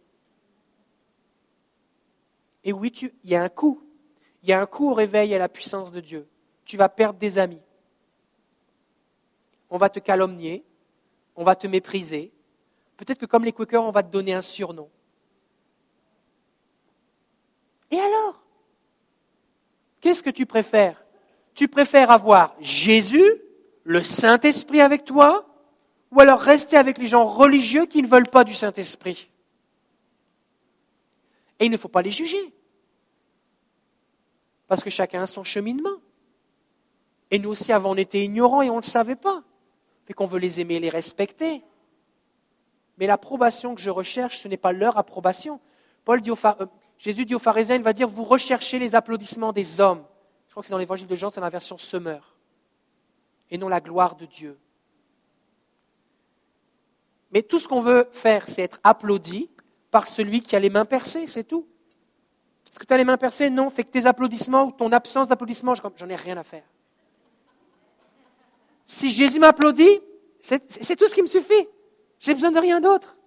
[2.66, 2.92] Et oui,
[3.24, 3.82] il y a un coup.
[4.44, 6.28] Il y a un coup au réveil à la puissance de Dieu.
[6.66, 7.62] Tu vas perdre des amis.
[9.70, 10.66] On va te calomnier.
[11.38, 12.34] On va te mépriser.
[13.02, 14.88] Peut-être que comme les Quakers, on va te donner un surnom.
[17.90, 18.40] Et alors?
[20.00, 21.04] Qu'est-ce que tu préfères?
[21.56, 23.42] Tu préfères avoir Jésus,
[23.86, 25.48] le Saint-Esprit avec toi,
[26.12, 29.32] ou alors rester avec les gens religieux qui ne veulent pas du Saint-Esprit?
[31.60, 32.54] Et il ne faut pas les juger.
[34.68, 35.98] Parce que chacun a son cheminement.
[37.32, 39.42] Et nous aussi avons été ignorants et on ne le savait pas.
[40.06, 41.64] Fait qu'on veut les aimer et les respecter.
[43.02, 45.60] Mais l'approbation que je recherche, ce n'est pas leur approbation.
[46.06, 46.66] Paul dit euh,
[47.00, 50.06] Jésus dit aux pharisiens, il va dire, vous recherchez les applaudissements des hommes.
[50.46, 52.36] Je crois que c'est dans l'évangile de Jean, c'est dans la version semeur.
[53.50, 54.56] Et non la gloire de Dieu.
[57.32, 59.50] Mais tout ce qu'on veut faire, c'est être applaudi
[59.90, 61.68] par celui qui a les mains percées, c'est tout.
[62.70, 63.50] Est-ce que tu as les mains percées?
[63.50, 63.72] Non.
[63.72, 66.66] Fait que tes applaudissements ou ton absence d'applaudissements, j'en ai rien à faire.
[68.86, 70.02] Si Jésus m'applaudit,
[70.40, 71.68] c'est tout ce qui me suffit.
[72.22, 73.18] J'ai besoin de rien d'autre.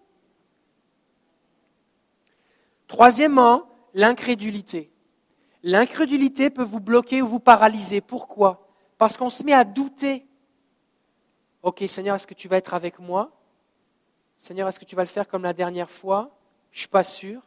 [2.86, 4.90] Troisièmement, l'incrédulité.
[5.64, 8.00] L'incrédulité peut vous bloquer ou vous paralyser.
[8.00, 8.68] Pourquoi?
[8.96, 10.24] Parce qu'on se met à douter.
[11.62, 13.32] Ok Seigneur, est-ce que tu vas être avec moi?
[14.38, 16.38] Seigneur, est-ce que tu vas le faire comme la dernière fois?
[16.70, 17.42] Je ne suis pas sûr.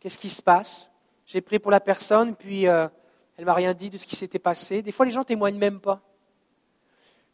[0.00, 0.90] Qu'est-ce qui se passe?
[1.24, 2.88] J'ai prié pour la personne, puis euh,
[3.36, 4.82] elle ne m'a rien dit de ce qui s'était passé.
[4.82, 6.02] Des fois, les gens témoignent même pas.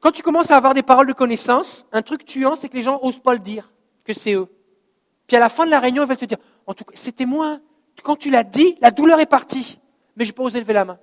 [0.01, 2.83] Quand tu commences à avoir des paroles de connaissance, un truc tuant, c'est que les
[2.83, 3.71] gens n'osent pas le dire,
[4.05, 4.49] que c'est eux.
[5.27, 7.27] Puis à la fin de la réunion, ils veulent te dire, en tout cas, c'était
[7.27, 7.61] moi.
[8.03, 9.79] Quand tu l'as dit, la douleur est partie.
[10.17, 10.99] Mais je n'ai pas osé lever la main.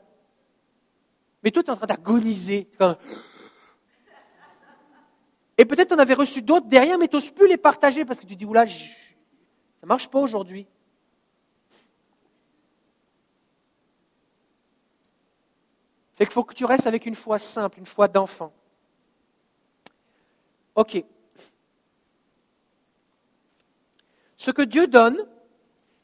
[1.43, 2.67] Mais toi, tu es en train d'agoniser.
[5.59, 8.25] Et peut-être en avais reçu d'autres derrière, mais tu n'oses plus les partager parce que
[8.25, 8.73] tu dis, oula, ça
[9.83, 10.67] ne marche pas aujourd'hui.
[16.15, 18.51] Fait qu'il faut que tu restes avec une foi simple, une foi d'enfant.
[20.77, 21.03] Ok.
[24.37, 25.17] Ce que Dieu donne,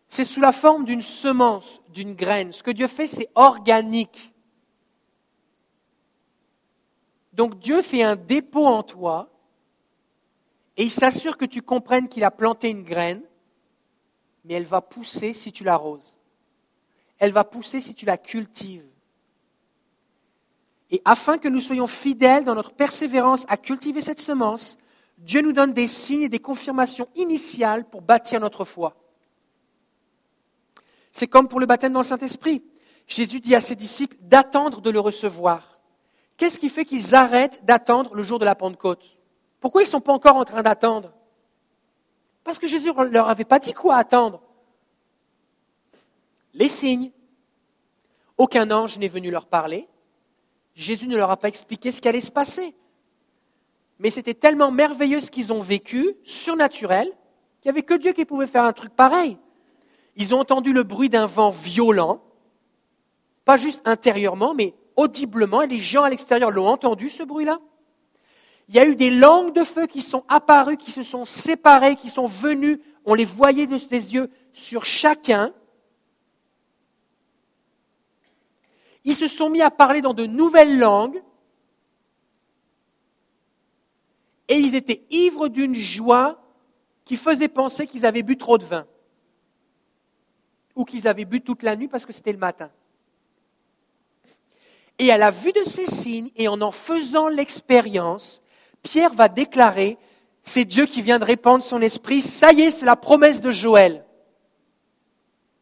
[0.07, 2.51] c'est sous la forme d'une semence, d'une graine.
[2.51, 4.33] Ce que Dieu fait, c'est organique.
[7.33, 9.29] Donc Dieu fait un dépôt en toi
[10.75, 13.21] et il s'assure que tu comprennes qu'il a planté une graine,
[14.43, 16.15] mais elle va pousser si tu l'arroses.
[17.19, 18.89] Elle va pousser si tu la cultives.
[20.93, 24.77] Et afin que nous soyons fidèles dans notre persévérance à cultiver cette semence,
[25.17, 28.95] Dieu nous donne des signes et des confirmations initiales pour bâtir notre foi.
[31.11, 32.63] C'est comme pour le baptême dans le Saint-Esprit.
[33.07, 35.79] Jésus dit à ses disciples d'attendre de le recevoir.
[36.37, 39.17] Qu'est-ce qui fait qu'ils arrêtent d'attendre le jour de la Pentecôte?
[39.59, 41.11] Pourquoi ils ne sont pas encore en train d'attendre?
[42.43, 44.43] Parce que Jésus ne leur avait pas dit quoi attendre.
[46.53, 47.11] Les signes.
[48.37, 49.87] Aucun ange n'est venu leur parler.
[50.75, 52.75] Jésus ne leur a pas expliqué ce qui allait se passer
[54.03, 57.07] mais c'était tellement merveilleux ce qu'ils ont vécu, surnaturel,
[57.61, 59.37] qu'il n'y avait que Dieu qui pouvait faire un truc pareil.
[60.17, 62.21] Ils ont entendu le bruit d'un vent violent,
[63.45, 67.59] pas juste intérieurement, mais audiblement, et les gens à l'extérieur l'ont entendu, ce bruit-là.
[68.67, 71.95] Il y a eu des langues de feu qui sont apparues, qui se sont séparées,
[71.95, 75.53] qui sont venues, on les voyait de ses yeux sur chacun.
[79.05, 81.21] Ils se sont mis à parler dans de nouvelles langues,
[84.47, 86.41] et ils étaient ivres d'une joie
[87.05, 88.85] qui faisait penser qu'ils avaient bu trop de vin.
[90.75, 92.71] Ou qu'ils avaient bu toute la nuit parce que c'était le matin.
[94.99, 98.41] Et à la vue de ces signes et en en faisant l'expérience,
[98.83, 99.97] Pierre va déclarer,
[100.43, 103.51] c'est Dieu qui vient de répandre son esprit, ça y est, c'est la promesse de
[103.51, 104.05] Joël,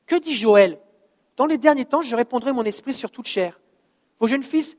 [0.05, 0.79] Que dit Joël?
[1.37, 3.59] Dans les derniers temps, je répondrai mon esprit sur toute chair.
[4.19, 4.75] Vos jeunes filles,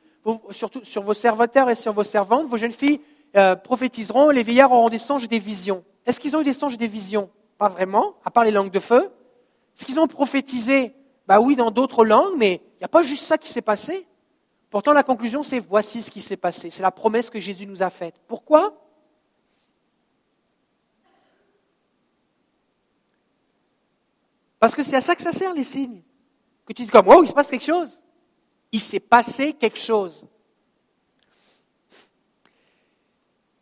[0.51, 3.01] surtout sur vos serviteurs et sur vos servantes, vos jeunes filles
[3.37, 5.85] euh, prophétiseront, les vieillards auront des songes et des visions.
[6.07, 7.31] Est-ce qu'ils ont eu des songes et des visions?
[7.59, 9.11] Pas vraiment, à part les langues de feu.
[9.77, 10.95] Est-ce qu'ils ont prophétisé?
[11.27, 14.07] Bah oui, dans d'autres langues, mais il n'y a pas juste ça qui s'est passé.
[14.71, 16.71] Pourtant, la conclusion, c'est voici ce qui s'est passé.
[16.71, 18.15] C'est la promesse que Jésus nous a faite.
[18.27, 18.75] Pourquoi?
[24.59, 26.03] Parce que c'est à ça que ça sert, les signes.
[26.73, 28.03] Que tu dis comme, oh, il se passe quelque chose.
[28.73, 30.25] Il s'est passé quelque chose.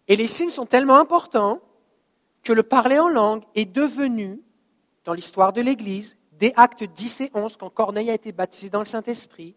[0.06, 1.60] Et les signes sont tellement importants
[2.44, 4.40] que le parler en langue est devenu,
[5.04, 8.78] dans l'histoire de l'Église, dès Actes 10 et 11, quand Corneille a été baptisé dans
[8.78, 9.56] le Saint-Esprit,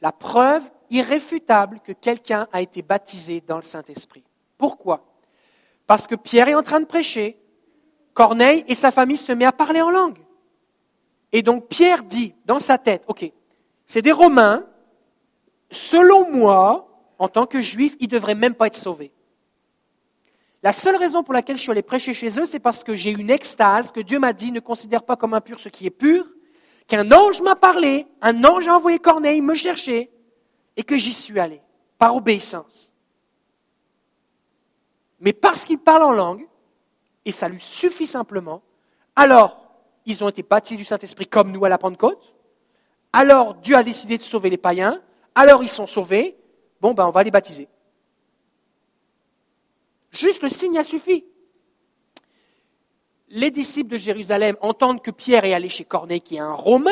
[0.00, 4.22] la preuve irréfutable que quelqu'un a été baptisé dans le Saint-Esprit.
[4.58, 5.04] Pourquoi?
[5.88, 7.36] Parce que Pierre est en train de prêcher,
[8.12, 10.23] Corneille et sa famille se mettent à parler en langue.
[11.34, 13.28] Et donc Pierre dit dans sa tête, OK,
[13.86, 14.64] c'est des Romains,
[15.68, 19.12] selon moi, en tant que juif, ils ne devraient même pas être sauvés.
[20.62, 23.10] La seule raison pour laquelle je suis allé prêcher chez eux, c'est parce que j'ai
[23.10, 26.24] une extase, que Dieu m'a dit, ne considère pas comme impur ce qui est pur,
[26.86, 30.12] qu'un ange m'a parlé, un ange a envoyé Corneille me chercher,
[30.76, 31.60] et que j'y suis allé,
[31.98, 32.92] par obéissance.
[35.18, 36.46] Mais parce qu'il parle en langue,
[37.24, 38.62] et ça lui suffit simplement,
[39.16, 39.63] alors
[40.06, 42.34] ils ont été baptisés du Saint-Esprit comme nous à la Pentecôte.
[43.12, 45.00] Alors Dieu a décidé de sauver les païens.
[45.34, 46.36] Alors ils sont sauvés.
[46.80, 47.68] Bon, ben on va les baptiser.
[50.10, 51.24] Juste le signe a suffi.
[53.28, 56.90] Les disciples de Jérusalem entendent que Pierre est allé chez Corneille, qui est un Romain,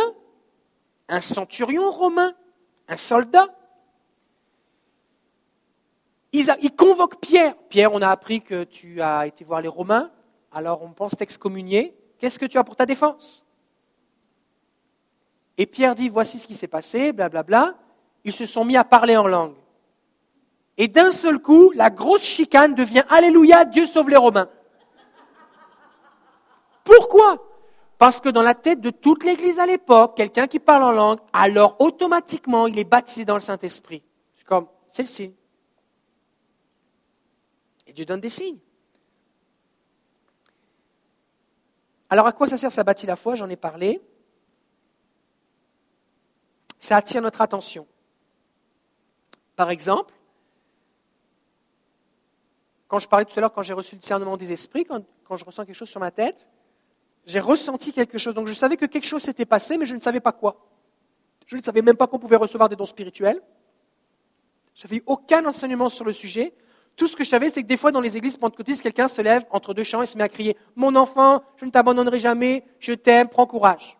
[1.08, 2.34] un centurion romain,
[2.88, 3.46] un soldat.
[6.32, 7.54] Ils, ils, convoquent Pierre.
[7.68, 10.10] Pierre, on a appris que tu as été voir les Romains,
[10.50, 11.94] alors on pense t'excommunier.
[12.22, 13.44] Qu'est-ce que tu as pour ta défense?
[15.58, 17.74] Et Pierre dit, voici ce qui s'est passé, blablabla.
[18.22, 19.56] Ils se sont mis à parler en langue.
[20.78, 24.48] Et d'un seul coup, la grosse chicane devient Alléluia, Dieu sauve les Romains.
[26.84, 27.44] Pourquoi?
[27.98, 31.18] Parce que dans la tête de toute l'Église à l'époque, quelqu'un qui parle en langue,
[31.32, 34.04] alors automatiquement, il est baptisé dans le Saint-Esprit.
[34.36, 35.32] C'est comme, c'est le signe.
[37.88, 38.60] Et Dieu donne des signes.
[42.12, 43.36] Alors à quoi ça sert ça bâtit la foi?
[43.36, 44.02] J'en ai parlé.
[46.78, 47.86] Ça attire notre attention.
[49.56, 50.12] Par exemple,
[52.86, 55.02] quand je parlais tout à l'heure, quand j'ai reçu le discernement des esprits, quand,
[55.38, 56.50] je ressens quelque chose sur ma tête,
[57.24, 58.34] j'ai ressenti quelque chose.
[58.34, 60.66] Donc je savais que quelque chose s'était passé, mais je ne savais pas quoi.
[61.46, 63.40] Je ne savais même pas qu'on pouvait recevoir des dons spirituels.
[64.74, 66.52] Je n'avais aucun enseignement sur le sujet.
[66.96, 69.22] Tout ce que je savais, c'est que des fois, dans les églises pentecôtistes, quelqu'un se
[69.22, 72.64] lève entre deux chants et se met à crier Mon enfant, je ne t'abandonnerai jamais,
[72.78, 73.96] je t'aime, prends courage.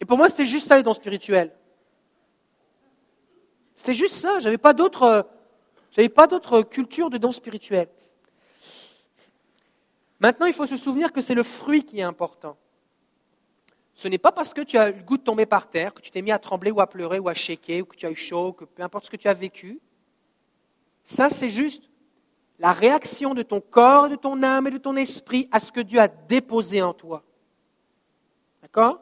[0.00, 1.52] Et pour moi, c'était juste ça, les dons spirituels.
[3.76, 4.38] C'était juste ça.
[4.38, 5.26] Je n'avais pas d'autre,
[6.14, 7.88] pas d'autre culture de dons spirituels.
[10.20, 12.56] Maintenant, il faut se souvenir que c'est le fruit qui est important.
[13.94, 16.00] Ce n'est pas parce que tu as eu le goût de tomber par terre, que
[16.00, 18.10] tu t'es mis à trembler ou à pleurer ou à shaker, ou que tu as
[18.10, 19.80] eu chaud, peu importe ce que tu as vécu,
[21.04, 21.90] ça, c'est juste
[22.58, 25.80] la réaction de ton corps, de ton âme et de ton esprit à ce que
[25.80, 27.24] Dieu a déposé en toi.
[28.62, 29.00] D'accord?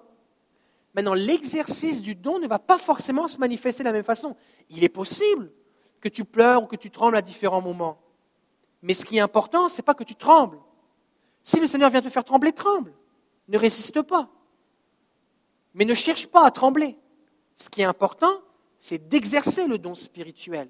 [0.94, 4.36] Maintenant, l'exercice du don ne va pas forcément se manifester de la même façon.
[4.70, 5.53] Il est possible
[6.01, 8.01] que tu pleures ou que tu trembles à différents moments.
[8.82, 10.59] Mais ce qui est important, ce n'est pas que tu trembles.
[11.42, 12.94] Si le Seigneur vient te faire trembler, tremble.
[13.49, 14.28] Ne résiste pas.
[15.74, 16.96] Mais ne cherche pas à trembler.
[17.57, 18.34] Ce qui est important,
[18.78, 20.68] c'est d'exercer le don spirituel.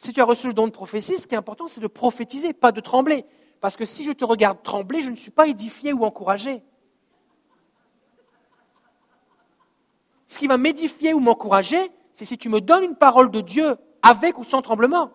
[0.00, 2.54] Si tu as reçu le don de prophétie, ce qui est important, c'est de prophétiser,
[2.54, 3.26] pas de trembler.
[3.60, 6.62] Parce que si je te regarde trembler, je ne suis pas édifié ou encouragé.
[10.26, 13.76] Ce qui va m'édifier ou m'encourager, c'est si tu me donnes une parole de Dieu
[14.00, 15.12] avec ou sans tremblement.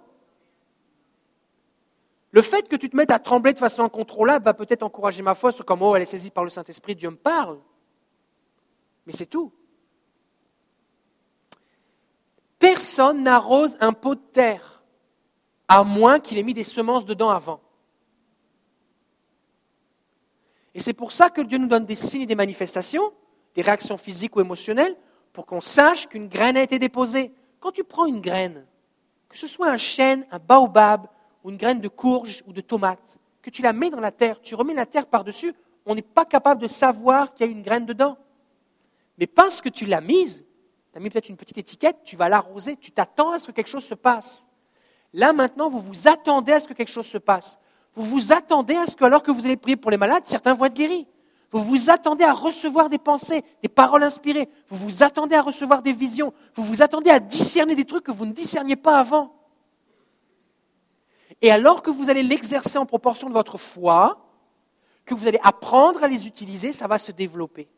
[2.29, 5.33] Le fait que tu te mettes à trembler de façon incontrôlable va peut-être encourager ma
[5.33, 7.59] foi comme oh, elle est saisie par le Saint-Esprit, Dieu me parle.
[9.07, 9.51] Mais c'est tout.
[12.59, 14.74] Personne n'arrose un pot de terre
[15.67, 17.61] à moins qu'il ait mis des semences dedans avant.
[20.73, 23.13] Et c'est pour ça que Dieu nous donne des signes et des manifestations,
[23.55, 24.95] des réactions physiques ou émotionnelles,
[25.31, 27.31] pour qu'on sache qu'une graine a été déposée.
[27.59, 28.65] Quand tu prends une graine,
[29.29, 31.07] que ce soit un chêne, un baobab,
[31.43, 34.41] ou une graine de courge ou de tomate, que tu la mets dans la terre,
[34.41, 35.53] tu remets la terre par-dessus,
[35.85, 38.17] on n'est pas capable de savoir qu'il y a une graine dedans.
[39.17, 40.45] Mais parce que tu l'as mise,
[40.91, 43.51] tu as mis peut-être une petite étiquette, tu vas l'arroser, tu t'attends à ce que
[43.51, 44.45] quelque chose se passe.
[45.15, 47.57] Là, maintenant, vous vous attendez à ce que quelque chose se passe.
[47.93, 50.53] Vous vous attendez à ce que, alors que vous allez prier pour les malades, certains
[50.53, 51.07] vont être guéris.
[51.51, 54.49] Vous vous attendez à recevoir des pensées, des paroles inspirées.
[54.67, 56.33] Vous vous attendez à recevoir des visions.
[56.53, 59.33] Vous vous attendez à discerner des trucs que vous ne discerniez pas avant.
[61.41, 64.21] Et alors que vous allez l'exercer en proportion de votre foi,
[65.05, 67.69] que vous allez apprendre à les utiliser, ça va se développer.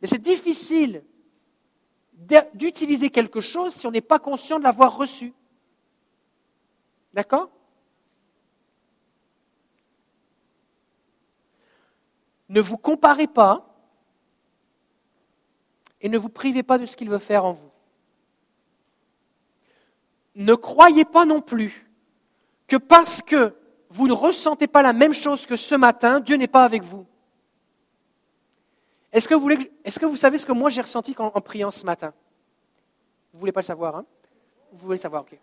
[0.00, 1.04] Mais c'est difficile
[2.54, 5.32] d'utiliser quelque chose si on n'est pas conscient de l'avoir reçu.
[7.14, 7.50] D'accord?
[12.48, 13.66] Ne vous comparez pas
[16.00, 17.70] et ne vous privez pas de ce qu'il veut faire en vous.
[20.34, 21.88] Ne croyez pas non plus
[22.66, 23.54] que parce que
[23.90, 27.06] vous ne ressentez pas la même chose que ce matin, Dieu n'est pas avec vous.
[29.12, 32.14] Est-ce que, vous savez ce que moi j'ai ressenti en, priant ce matin?
[33.32, 34.06] Vous ne voulez pas le savoir, hein?
[34.72, 35.38] Vous voulez le savoir, ok.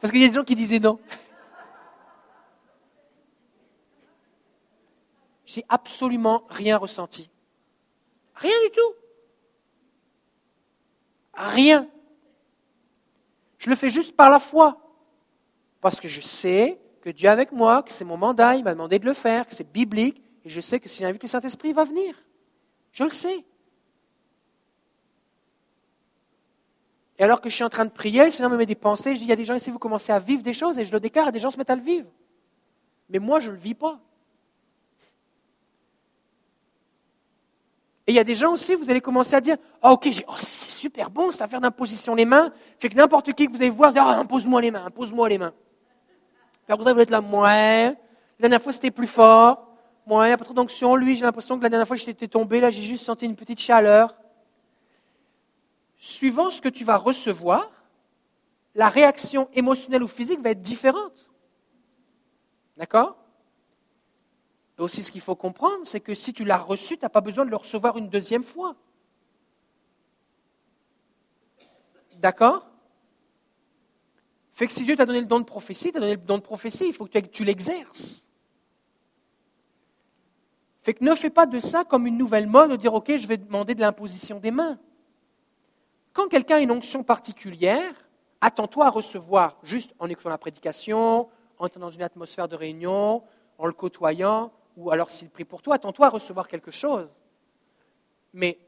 [0.00, 0.98] Parce qu'il y a des gens qui disaient non.
[5.44, 7.30] J'ai absolument rien ressenti.
[8.34, 8.94] Rien du tout.
[11.34, 11.88] Rien.
[13.58, 14.80] Je le fais juste par la foi.
[15.80, 18.72] Parce que je sais que Dieu est avec moi, que c'est mon mandat, il m'a
[18.72, 21.68] demandé de le faire, que c'est biblique, et je sais que si j'invite le Saint-Esprit,
[21.68, 22.14] il va venir.
[22.92, 23.44] Je le sais.
[27.18, 29.14] Et alors que je suis en train de prier, le Seigneur me met des pensées,
[29.14, 30.84] je dis, il y a des gens ici, vous commencez à vivre des choses, et
[30.84, 32.08] je le déclare, et des gens se mettent à le vivre.
[33.08, 34.00] Mais moi, je ne le vis pas.
[38.06, 40.32] Et il y a des gens aussi, vous allez commencer à dire, ah ok, oh,
[40.38, 43.70] c'est super bon cette affaire d'imposition les mains, fait que n'importe qui que vous allez
[43.70, 45.54] voir, dire, ah, impose-moi les mains, impose-moi les mains.
[46.68, 47.96] Alors vous allez être là, ouais, la
[48.40, 49.74] dernière fois c'était plus fort,
[50.06, 50.96] moi, il n'y a pas trop d'onction.
[50.96, 53.60] Lui, j'ai l'impression que la dernière fois j'étais tombé, là, j'ai juste senti une petite
[53.60, 54.14] chaleur.
[56.04, 57.70] Suivant ce que tu vas recevoir,
[58.74, 61.30] la réaction émotionnelle ou physique va être différente.
[62.76, 63.16] D'accord?
[64.76, 67.46] Aussi, ce qu'il faut comprendre, c'est que si tu l'as reçu, tu n'as pas besoin
[67.46, 68.76] de le recevoir une deuxième fois.
[72.18, 72.68] D'accord?
[74.52, 76.42] Fait que si Dieu t'a donné le don de prophétie, t'a donné le don de
[76.42, 78.28] prophétie, il faut que tu l'exerces.
[80.82, 83.26] Fait que ne fais pas de ça comme une nouvelle mode de dire OK, je
[83.26, 84.78] vais demander de l'imposition des mains.
[86.14, 87.92] Quand quelqu'un a une onction particulière,
[88.40, 93.22] attends-toi à recevoir, juste en écoutant la prédication, en étant dans une atmosphère de réunion,
[93.58, 97.10] en le côtoyant, ou alors s'il prie pour toi, attends-toi à recevoir quelque chose.
[98.32, 98.58] Mais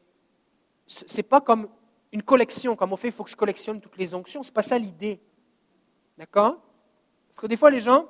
[0.86, 1.68] ce n'est pas comme
[2.12, 4.55] une collection, comme on fait, il faut que je collectionne toutes les onctions, ce n'est
[4.55, 5.20] pas ça l'idée.
[6.18, 6.59] D'accord?
[7.28, 8.09] Parce que des fois, les gens,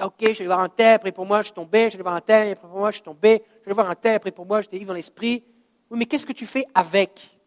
[0.00, 2.14] Ok, je vais voir un tel, et pour moi, je suis tombé, je vais voir
[2.14, 4.46] un tel, après pour moi, je suis tombé, je vais voir un tel, et pour
[4.46, 5.44] moi, je dérive dans l'esprit.
[5.90, 7.37] Oui, mais qu'est-ce que tu fais avec?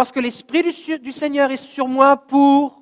[0.00, 2.80] Parce que l'esprit du, Seigneur est sur moi pour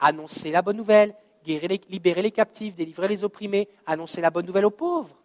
[0.00, 1.14] annoncer la bonne nouvelle,
[1.44, 5.16] guérir libérer les captifs, délivrer les opprimés, annoncer la bonne nouvelle aux pauvres,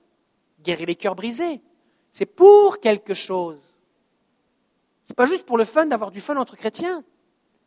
[0.61, 1.59] guérir les cœurs brisés.
[2.11, 3.79] C'est pour quelque chose.
[5.05, 7.03] Ce n'est pas juste pour le fun d'avoir du fun entre chrétiens.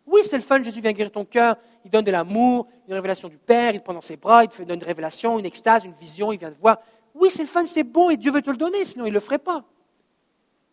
[0.06, 3.26] Oui, c'est le fun, Jésus vient guérir ton cœur, il donne de l'amour, une révélation
[3.26, 5.94] du Père, il prend dans ses bras, il te donne une révélation, une extase, une
[5.94, 6.78] vision, il vient te voir.
[7.16, 9.14] Oui, c'est le fun, c'est bon et Dieu veut te le donner, sinon il ne
[9.14, 9.64] le ferait pas.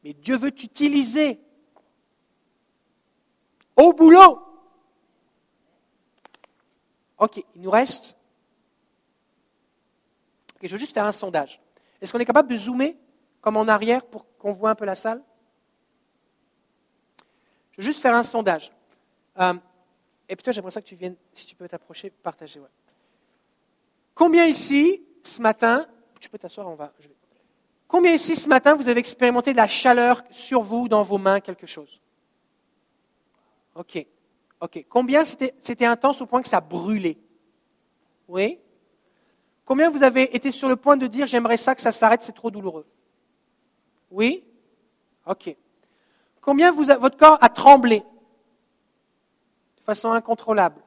[0.03, 1.39] Mais Dieu veut t'utiliser.
[3.77, 4.41] Au boulot.
[7.19, 8.15] Ok, il nous reste.
[10.61, 11.61] Je veux juste faire un sondage.
[12.01, 12.97] Est-ce qu'on est capable de zoomer
[13.41, 15.23] comme en arrière pour qu'on voit un peu la salle?
[17.71, 18.71] Je veux juste faire un sondage.
[19.39, 19.53] Euh,
[20.27, 22.59] et puis toi, j'aimerais ça que tu viennes, si tu peux t'approcher, partager.
[24.15, 25.85] Combien ici, ce matin,
[26.19, 26.91] tu peux t'asseoir, on va.
[27.87, 31.39] Combien ici, ce matin, vous avez expérimenté de la chaleur sur vous, dans vos mains,
[31.39, 32.01] quelque chose?
[33.77, 34.05] Ok.
[34.59, 34.85] Ok.
[34.89, 37.17] Combien c'était intense au point que ça brûlait?
[38.27, 38.59] Oui
[39.65, 42.31] Combien vous avez été sur le point de dire j'aimerais ça que ça s'arrête, c'est
[42.31, 42.87] trop douloureux?
[44.09, 44.43] Oui
[45.25, 45.55] Ok.
[46.41, 48.03] Combien vous, votre corps a tremblé?
[49.83, 50.81] Façon incontrôlable?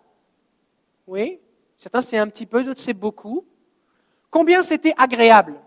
[1.07, 1.39] Oui
[1.79, 3.45] Certains c'est un petit peu, d'autres c'est beaucoup.
[4.31, 5.61] Combien c'était agréable?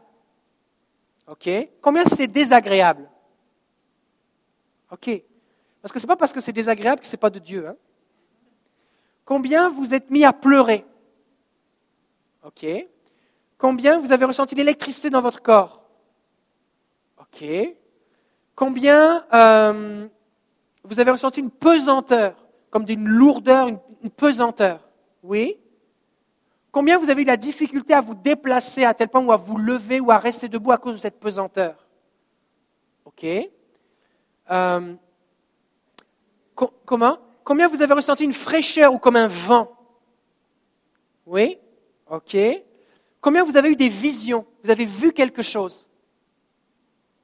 [1.28, 1.50] OK
[1.82, 3.10] Combien c'était désagréable?
[4.92, 5.24] OK
[5.84, 7.68] Parce que ce n'est pas parce que c'est désagréable que ce n'est pas de Dieu.
[7.68, 7.76] Hein?
[9.26, 10.86] Combien vous êtes mis à pleurer?
[12.46, 12.66] OK
[13.58, 15.84] Combien vous avez ressenti l'électricité dans votre corps?
[17.20, 17.46] OK
[18.56, 20.08] Combien euh,
[20.86, 22.38] vous avez ressenti une pesanteur
[22.70, 24.88] comme d'une lourdeur, une, pesanteur?
[25.22, 25.60] Oui
[26.72, 29.58] Combien vous avez eu la difficulté à vous déplacer à tel point ou à vous
[29.58, 31.90] lever ou à rester debout à cause de cette pesanteur?
[33.04, 33.26] Ok.
[34.50, 34.96] Euh,
[36.56, 37.18] comment?
[37.44, 39.72] Combien vous avez ressenti une fraîcheur ou comme un vent?
[41.26, 41.58] Oui?
[42.10, 42.38] Ok.
[43.22, 44.46] Combien vous avez eu des visions?
[44.64, 45.90] Vous avez vu quelque chose?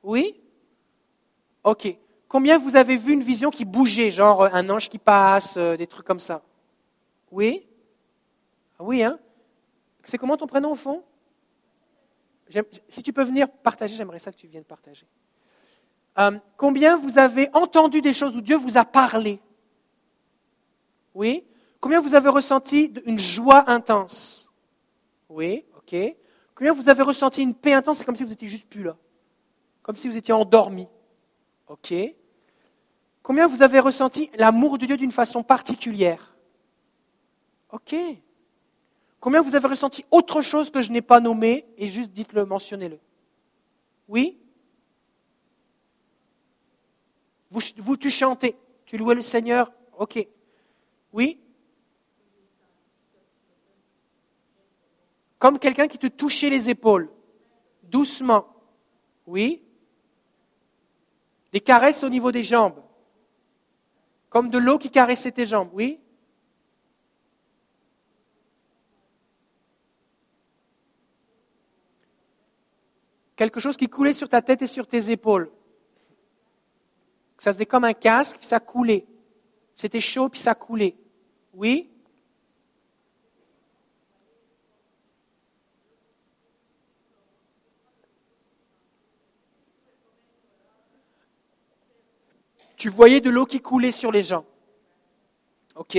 [0.03, 0.39] Oui?
[1.63, 1.97] Ok.
[2.27, 5.75] Combien vous avez vu une vision qui bougeait, genre euh, un ange qui passe, euh,
[5.75, 6.41] des trucs comme ça?
[7.31, 7.67] Oui?
[8.77, 9.19] Ah Oui, hein?
[10.03, 11.03] C'est comment ton prénom au fond?
[12.87, 15.05] Si tu peux venir partager, j'aimerais ça que tu viennes partager.
[16.17, 19.39] Euh, combien vous avez entendu des choses où Dieu vous a parlé?
[21.13, 21.43] Oui
[21.79, 24.49] Combien vous avez ressenti une joie intense?
[25.29, 25.95] Oui, ok.
[26.53, 27.99] Combien vous avez ressenti une paix intense?
[27.99, 28.97] C'est comme si vous étiez juste plus là.
[29.81, 30.87] Comme si vous étiez endormi.
[31.67, 31.93] Ok.
[33.23, 36.35] Combien vous avez ressenti l'amour de Dieu d'une façon particulière?
[37.71, 37.95] Ok.
[39.19, 41.65] Combien vous avez ressenti autre chose que je n'ai pas nommé?
[41.77, 42.99] Et juste dites-le, mentionnez-le
[44.07, 44.37] Oui?
[47.51, 49.71] Vous, vous, tu chantais, tu louais le Seigneur?
[49.97, 50.25] Ok.
[51.13, 51.39] Oui?
[55.39, 57.09] Comme quelqu'un qui te touchait les épaules,
[57.83, 58.47] doucement.
[59.25, 59.63] Oui?
[61.51, 62.83] Des caresses au niveau des jambes.
[64.29, 65.99] Comme de l'eau qui caressait tes jambes, oui?
[73.35, 75.49] Quelque chose qui coulait sur ta tête et sur tes épaules.
[77.39, 79.05] Ça faisait comme un casque, puis ça coulait.
[79.73, 80.95] C'était chaud, puis ça coulait.
[81.53, 81.89] Oui?
[92.75, 94.45] Tu voyais de l'eau qui coulait sur les gens.
[95.75, 95.97] OK?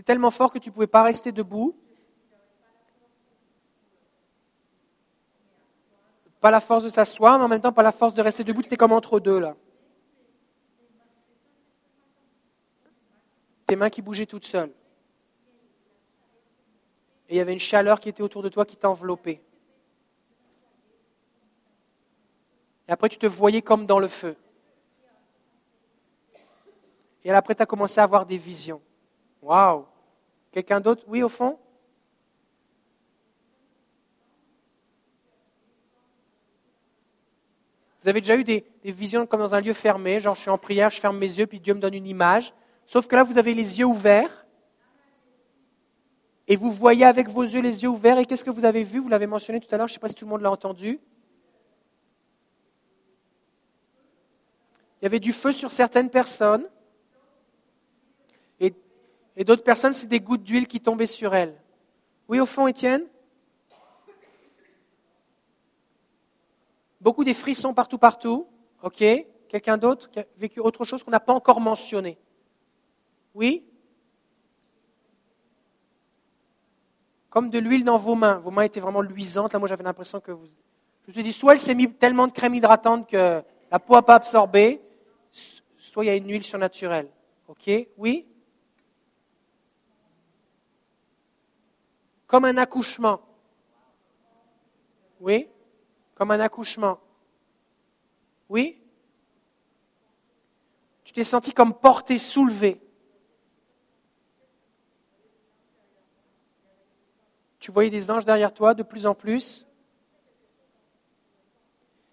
[0.00, 1.76] C'était tellement fort que tu ne pouvais pas rester debout.
[6.40, 8.62] Pas la force de s'asseoir, mais en même temps pas la force de rester debout.
[8.62, 9.54] Tu étais comme entre deux là.
[13.66, 14.72] Tes mains qui bougeaient toutes seules
[17.28, 19.42] et il y avait une chaleur qui était autour de toi qui t'enveloppait.
[22.88, 24.34] Et après, tu te voyais comme dans le feu.
[27.22, 28.80] Et après, tu as commencé à avoir des visions.
[29.42, 29.89] Waouh!
[30.52, 31.04] Quelqu'un d'autre?
[31.06, 31.58] Oui, au fond?
[38.02, 40.58] Vous avez déjà eu des, visions comme dans un lieu fermé, genre je suis en
[40.58, 42.54] prière, je ferme mes yeux, puis Dieu me donne une image.
[42.86, 44.46] Sauf que là, vous avez les yeux ouverts
[46.48, 48.18] et vous voyez avec vos yeux les yeux ouverts.
[48.18, 48.98] Et qu'est-ce que vous avez vu?
[48.98, 50.50] Vous l'avez mentionné tout à l'heure, je ne sais pas si tout le monde l'a
[50.50, 50.98] entendu.
[55.00, 56.66] Il y avait du feu sur certaines personnes.
[59.40, 61.58] Et, d'autres personnes, c'est des gouttes d'huile qui tombaient sur elles.
[62.28, 63.06] Oui, au fond, Étienne?
[67.00, 68.46] Beaucoup des frissons partout, partout.
[68.82, 69.02] OK
[69.48, 72.18] Quelqu'un d'autre qui a vécu autre chose qu'on n'a pas encore mentionné?
[73.34, 73.64] Oui?
[77.30, 78.40] Comme de l'huile dans vos mains.
[78.40, 79.54] Vos mains étaient vraiment luisantes.
[79.54, 80.48] Là, moi, j'avais l'impression que vous.
[81.04, 83.94] Je me suis dit, soit elle s'est mis tellement de crème hydratante que la peau
[83.94, 84.82] n'a pas absorbé,
[85.78, 87.08] soit il y a une huile surnaturelle.
[87.48, 88.26] OK Oui?
[92.30, 93.20] Comme un accouchement.
[95.18, 95.48] Oui?
[96.14, 97.00] Comme un accouchement.
[98.48, 98.80] Oui?
[101.02, 102.80] Tu t'es senti comme porté, soulevé.
[107.58, 109.66] Tu voyais des anges derrière toi de plus en plus.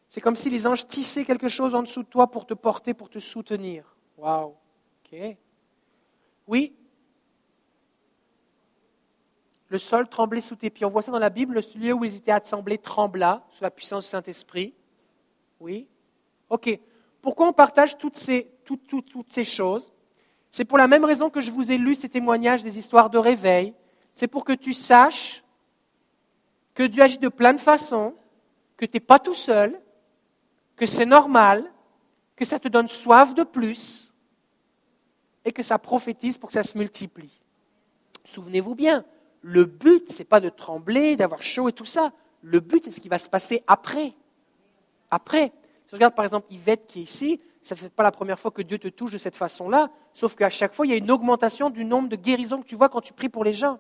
[0.07, 2.95] C'est comme si les anges tissaient quelque chose en dessous de toi pour te porter,
[2.95, 3.95] pour te soutenir.
[4.17, 4.55] Waouh.
[5.05, 5.37] Ok.
[6.47, 6.75] Oui?
[9.69, 10.85] Le sol tremblait sous tes pieds.
[10.85, 11.55] On voit ça dans la Bible.
[11.55, 14.73] Le lieu où ils étaient assemblés trembla sous la puissance du Saint-Esprit.
[15.59, 15.87] Oui.
[16.49, 16.79] Ok.
[17.21, 18.49] Pourquoi on partage toutes ces,
[19.43, 19.91] choses?
[20.51, 23.17] C'est pour la même raison que je vous ai lu ces témoignages des histoires de
[23.17, 23.73] réveil
[24.17, 25.43] c'est pour que tu saches
[26.73, 28.15] que Dieu agit de plein de façons,
[28.75, 29.79] que tu n'es pas tout seul,
[30.75, 31.71] que c'est normal,
[32.35, 34.11] que ça te donne soif de plus
[35.45, 37.39] et que ça prophétise pour que ça se multiplie.
[38.23, 39.05] Souvenez-vous bien,
[39.41, 42.11] le but, ce n'est pas de trembler, d'avoir chaud et tout ça.
[42.41, 44.13] Le but, c'est ce qui va se passer après.
[45.11, 45.51] Après.
[45.85, 48.39] Si je regarde par exemple Yvette qui est ici, ça ne fait pas la première
[48.39, 50.97] fois que Dieu te touche de cette façon-là, sauf qu'à chaque fois, il y a
[50.97, 53.79] une augmentation du nombre de guérisons que tu vois quand tu pries pour les gens.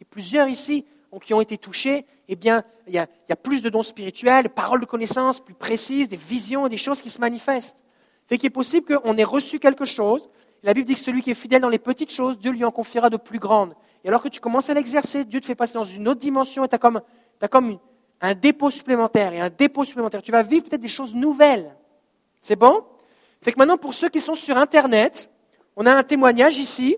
[0.00, 0.84] Et plusieurs ici
[1.20, 4.86] qui ont été touchés, eh bien, il y, a, plus de dons spirituels, paroles de
[4.86, 7.84] connaissance plus précises, des visions, des choses qui se manifestent.
[8.26, 10.28] Fait qu'il est possible qu'on ait reçu quelque chose.
[10.62, 12.70] La Bible dit que celui qui est fidèle dans les petites choses, Dieu lui en
[12.70, 13.74] confiera de plus grandes.
[14.04, 16.64] Et alors que tu commences à l'exercer, Dieu te fait passer dans une autre dimension
[16.64, 17.00] et tu as comme,
[17.40, 17.78] as comme
[18.20, 20.22] un dépôt supplémentaire et un dépôt supplémentaire.
[20.22, 21.74] Tu vas vivre peut-être des choses nouvelles.
[22.42, 22.84] C'est bon?
[23.40, 25.30] Fait que maintenant, pour ceux qui sont sur Internet,
[25.76, 26.96] on a un témoignage ici.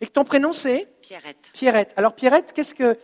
[0.00, 0.86] Et que ton prénom, c'est?
[1.00, 1.50] Pierrette.
[1.54, 1.94] Pierrette.
[1.96, 2.98] Alors, Pierrette, qu'est-ce que.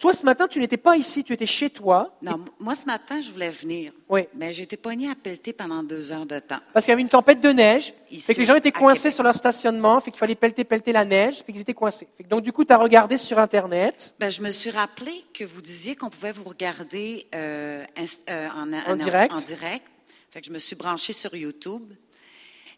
[0.00, 2.16] Toi, ce matin, tu n'étais pas ici, tu étais chez toi.
[2.22, 3.92] Non, moi, ce matin, je voulais venir.
[4.08, 4.26] Oui.
[4.34, 6.60] Mais été pognée à pelleter pendant deux heures de temps.
[6.72, 7.92] Parce qu'il y avait une tempête de neige.
[8.10, 10.00] Ici, fait que les gens étaient coincés sur leur stationnement.
[10.00, 11.42] Fait qu'il fallait pelleter, pelleter la neige.
[11.44, 12.06] Fait qu'ils étaient coincés.
[12.16, 14.14] Fait que donc, du coup, tu as regardé sur Internet.
[14.20, 17.84] Ben, je me suis rappelé que vous disiez qu'on pouvait vous regarder euh,
[18.30, 19.32] euh, en, En direct.
[19.32, 19.86] En direct.
[20.30, 21.92] Fait que je me suis branchée sur YouTube.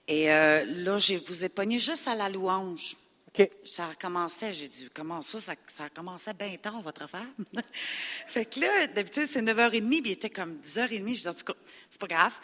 [0.08, 2.96] Et euh, là, je vous ai pogné juste à la louange.
[3.64, 4.52] Ça recommençait.
[4.52, 5.54] J'ai dit, comment ça?
[5.66, 7.26] Ça, commencé bien tard, votre affaire?
[8.26, 11.14] fait que là, d'habitude, c'est 9h30, puis il était comme 10h30.
[11.14, 11.54] Je dis, en tout cas,
[11.88, 12.34] c'est pas grave.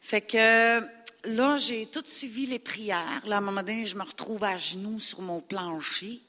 [0.00, 0.86] Fait que euh,
[1.24, 3.22] là, j'ai tout suivi les prières.
[3.26, 6.20] Là, à un moment donné, je me retrouve à genoux sur mon plancher.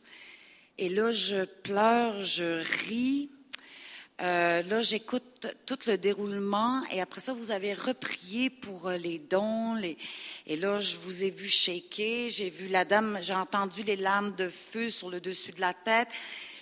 [0.78, 3.30] Et là, je pleure, je ris.
[4.22, 9.18] Euh, là, j'écoute tout le déroulement et après ça, vous avez reprié pour euh, les
[9.18, 9.76] dons.
[10.46, 12.30] Et là, je vous ai vu shaker.
[12.30, 15.74] J'ai vu la dame, j'ai entendu les lames de feu sur le dessus de la
[15.74, 16.10] tête.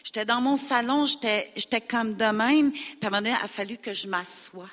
[0.04, 2.72] J'étais dans mon salon, j'étais j'étais comme de même.
[2.72, 4.70] Puis à un moment donné, il a fallu que je m'assoie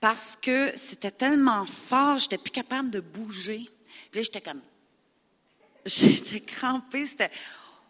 [0.00, 3.70] parce que c'était tellement fort, j'étais plus capable de bouger.
[4.10, 4.60] Puis là, j'étais comme
[5.86, 7.30] J'étais crampée, c'était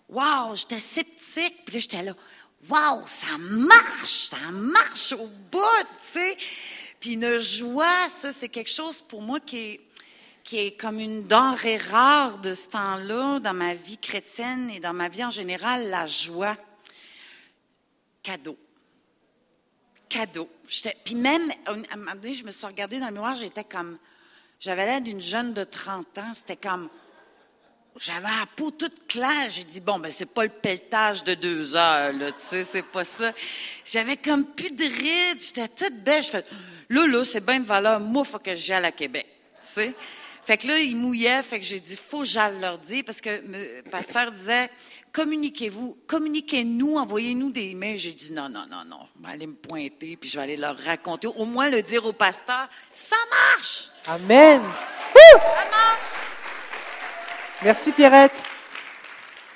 [0.09, 2.15] Wow, j'étais sceptique, puis là, j'étais là.
[2.69, 5.61] Wow, ça marche, ça marche au bout,
[6.01, 6.37] tu sais.
[6.99, 9.81] Puis une joie, ça, c'est quelque chose pour moi qui est,
[10.43, 14.95] qui est comme une denrée rare de ce temps-là dans ma vie chrétienne et dans
[14.95, 16.57] ma vie en général, la joie.
[18.23, 18.57] Cadeau.
[20.09, 20.49] Cadeau.
[21.05, 23.99] Puis même, à un moment donné, je me suis regardée dans le miroir, j'étais comme,
[24.59, 26.89] j'avais l'air d'une jeune de 30 ans, c'était comme,
[27.99, 29.49] j'avais la peau toute claire.
[29.49, 32.83] J'ai dit, bon, ben, c'est pas le pelletage de deux heures, là, tu sais, c'est
[32.83, 33.33] pas ça.
[33.85, 36.23] J'avais comme plus de rides, j'étais toute belle.
[36.23, 36.45] Je fais,
[36.89, 38.01] là, là, c'est bien de valeur.
[38.01, 39.27] Moi, faut que j'y aille à Québec,
[39.63, 39.95] tu sais.
[40.45, 43.23] Fait que là, ils mouillaient, fait que j'ai dit, faut que j'aille leur dire, parce
[43.23, 44.69] que le pasteur disait,
[45.11, 47.97] communiquez-vous, communiquez-nous, envoyez-nous des emails.
[47.97, 50.57] J'ai dit, non, non, non, non, je vais aller me pointer, puis je vais aller
[50.59, 53.89] leur raconter, au moins le dire au pasteur, ça marche!
[54.07, 54.61] Amen.
[54.61, 55.41] Wouh!
[57.63, 58.45] Merci Pierrette.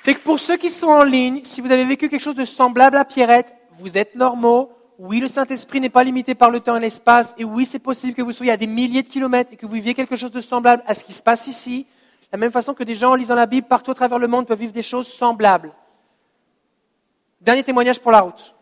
[0.02, 2.44] Fait que pour ceux qui sont en ligne, si vous avez vécu quelque chose de
[2.44, 4.72] semblable à Pierrette, vous êtes normaux.
[4.98, 7.34] Oui, le Saint-Esprit n'est pas limité par le temps et l'espace.
[7.38, 9.74] Et oui, c'est possible que vous soyez à des milliers de kilomètres et que vous
[9.74, 11.84] viviez quelque chose de semblable à ce qui se passe ici.
[11.84, 14.26] De la même façon que des gens en lisant la Bible partout à travers le
[14.26, 15.72] monde peuvent vivre des choses semblables.
[17.40, 18.54] Dernier témoignage pour la route.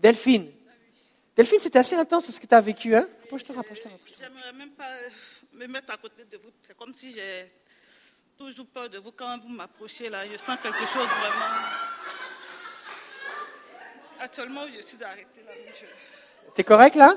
[0.00, 0.46] Delphine.
[1.36, 3.06] Delphine, c'était assez intense ce que tu as vécu, hein?
[3.22, 4.28] Rapproche-toi, rapproche-toi, rapproche-toi.
[5.54, 6.50] Me mettre à côté de vous.
[6.62, 7.46] C'est comme si j'ai
[8.36, 9.12] toujours peur de vous.
[9.12, 11.54] Quand vous m'approchez là, je sens quelque chose vraiment.
[14.18, 15.52] Actuellement, je suis arrêtée là.
[16.54, 17.14] T'es correct là?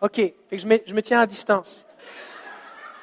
[0.00, 1.84] Ok, fait que je, me, je me tiens à distance.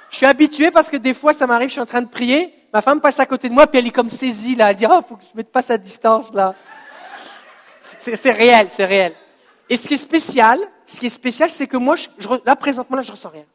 [0.09, 2.53] Je suis habitué parce que des fois, ça m'arrive, je suis en train de prier,
[2.73, 4.85] ma femme passe à côté de moi, puis elle est comme saisie là, elle dit
[4.89, 6.55] Oh, faut que je me passe à distance là.
[7.81, 9.13] C'est réel, c'est réel.
[9.69, 11.95] Et ce qui est spécial, ce qui est spécial, c'est que moi,
[12.45, 13.45] là présentement, là, je ressens rien.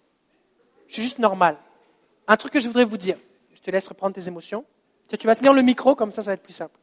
[0.93, 1.57] Je suis juste normal.
[2.29, 3.17] Un truc que je voudrais vous dire,
[3.55, 4.63] je te laisse reprendre tes émotions.
[5.09, 6.79] Tu tu vas tenir le micro, comme ça, ça va être plus simple.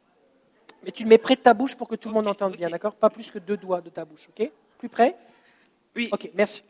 [0.82, 2.68] Mais tu le mets près de ta bouche pour que tout le monde entende bien,
[2.68, 2.96] d'accord?
[2.96, 4.50] Pas plus que deux doigts de ta bouche, ok?
[4.78, 5.16] Plus près?
[5.94, 6.08] Oui.
[6.10, 6.64] Ok, merci.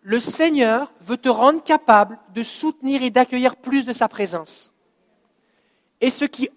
[0.00, 4.72] Le Seigneur veut te rendre capable de soutenir et d'accueillir plus de sa présence.
[6.00, 6.48] Et ce qui,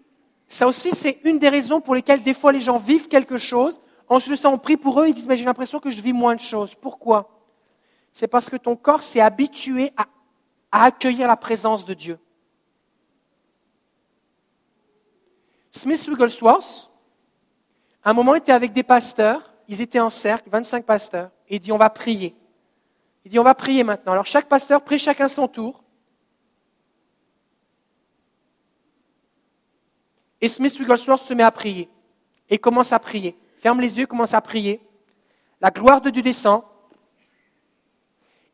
[0.47, 3.81] ça aussi, c'est une des raisons pour lesquelles des fois les gens vivent quelque chose.
[4.09, 6.35] De ça, on prie pour eux, ils disent, mais j'ai l'impression que je vis moins
[6.35, 6.75] de choses.
[6.75, 7.38] Pourquoi?
[8.19, 10.05] C'est parce que ton corps s'est habitué à,
[10.83, 12.19] accueillir la présence de Dieu.
[15.71, 16.91] Smith Wigglesworth,
[18.03, 21.59] à un moment, était avec des pasteurs, ils étaient en cercle, 25 pasteurs, et il
[21.61, 22.35] dit, on va prier.
[23.23, 24.11] Il dit, on va prier maintenant.
[24.11, 25.81] Alors chaque pasteur prie chacun son tour.
[30.41, 31.89] Et Smith Wigglesworth se met à prier
[32.49, 33.37] et commence à prier.
[33.61, 34.81] Ferme les yeux, commence à prier.
[35.61, 36.63] La gloire de Dieu descend.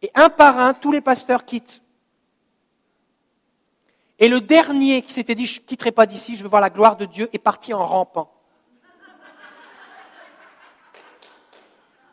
[0.02, 1.82] Et un par un, tous les pasteurs quittent.
[4.20, 6.70] Et le dernier qui s'était dit, je ne quitterai pas d'ici, je veux voir la
[6.70, 8.32] gloire de Dieu, est parti en rampant.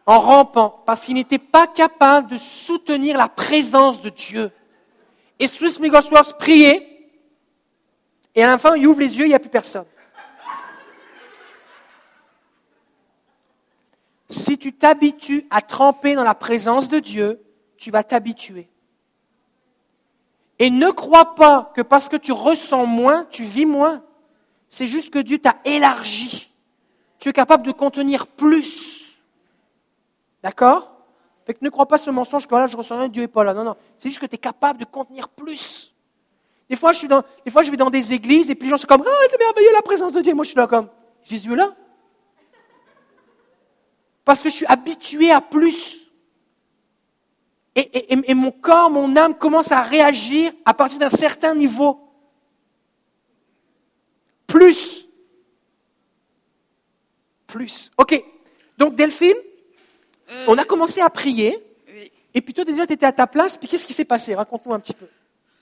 [0.04, 4.50] En rampant, parce qu'il n'était pas capable de soutenir la présence de Dieu.
[5.38, 6.88] Et Swiss Wigglesworth priait,
[8.34, 9.84] et à la fin, il ouvre les yeux, il n'y a plus personne.
[14.28, 17.40] Si tu t'habitues à tremper dans la présence de Dieu,
[17.82, 18.68] tu vas t'habituer.
[20.60, 24.04] Et ne crois pas que parce que tu ressens moins, tu vis moins.
[24.68, 26.48] C'est juste que Dieu t'a élargi.
[27.18, 29.18] Tu es capable de contenir plus.
[30.44, 30.92] D'accord?
[31.44, 33.52] Fait ne crois pas ce mensonge que là, je ressens rien, Dieu n'est pas là.
[33.52, 33.74] Non, non.
[33.98, 35.92] C'est juste que tu es capable de contenir plus.
[36.70, 38.70] Des fois, je suis dans, des fois, je vais dans des églises et puis les
[38.70, 40.34] gens sont comme, ah, c'est merveilleux la présence de Dieu.
[40.34, 40.88] Moi, je suis là comme,
[41.24, 41.74] Jésus est là?
[44.24, 46.01] Parce que je suis habitué à plus.
[47.74, 51.98] Et, mon corps, mon âme commence à réagir à partir d'un certain niveau.
[54.46, 55.06] Plus.
[57.46, 57.90] Plus.
[57.96, 58.22] OK.
[58.76, 59.36] Donc, Delphine,
[60.30, 61.56] euh, on a commencé à prier.
[62.34, 63.56] Et puis toi, déjà, tu étais à ta place.
[63.56, 64.34] Puis qu'est-ce qui s'est passé?
[64.34, 65.08] Raconte-nous un petit peu.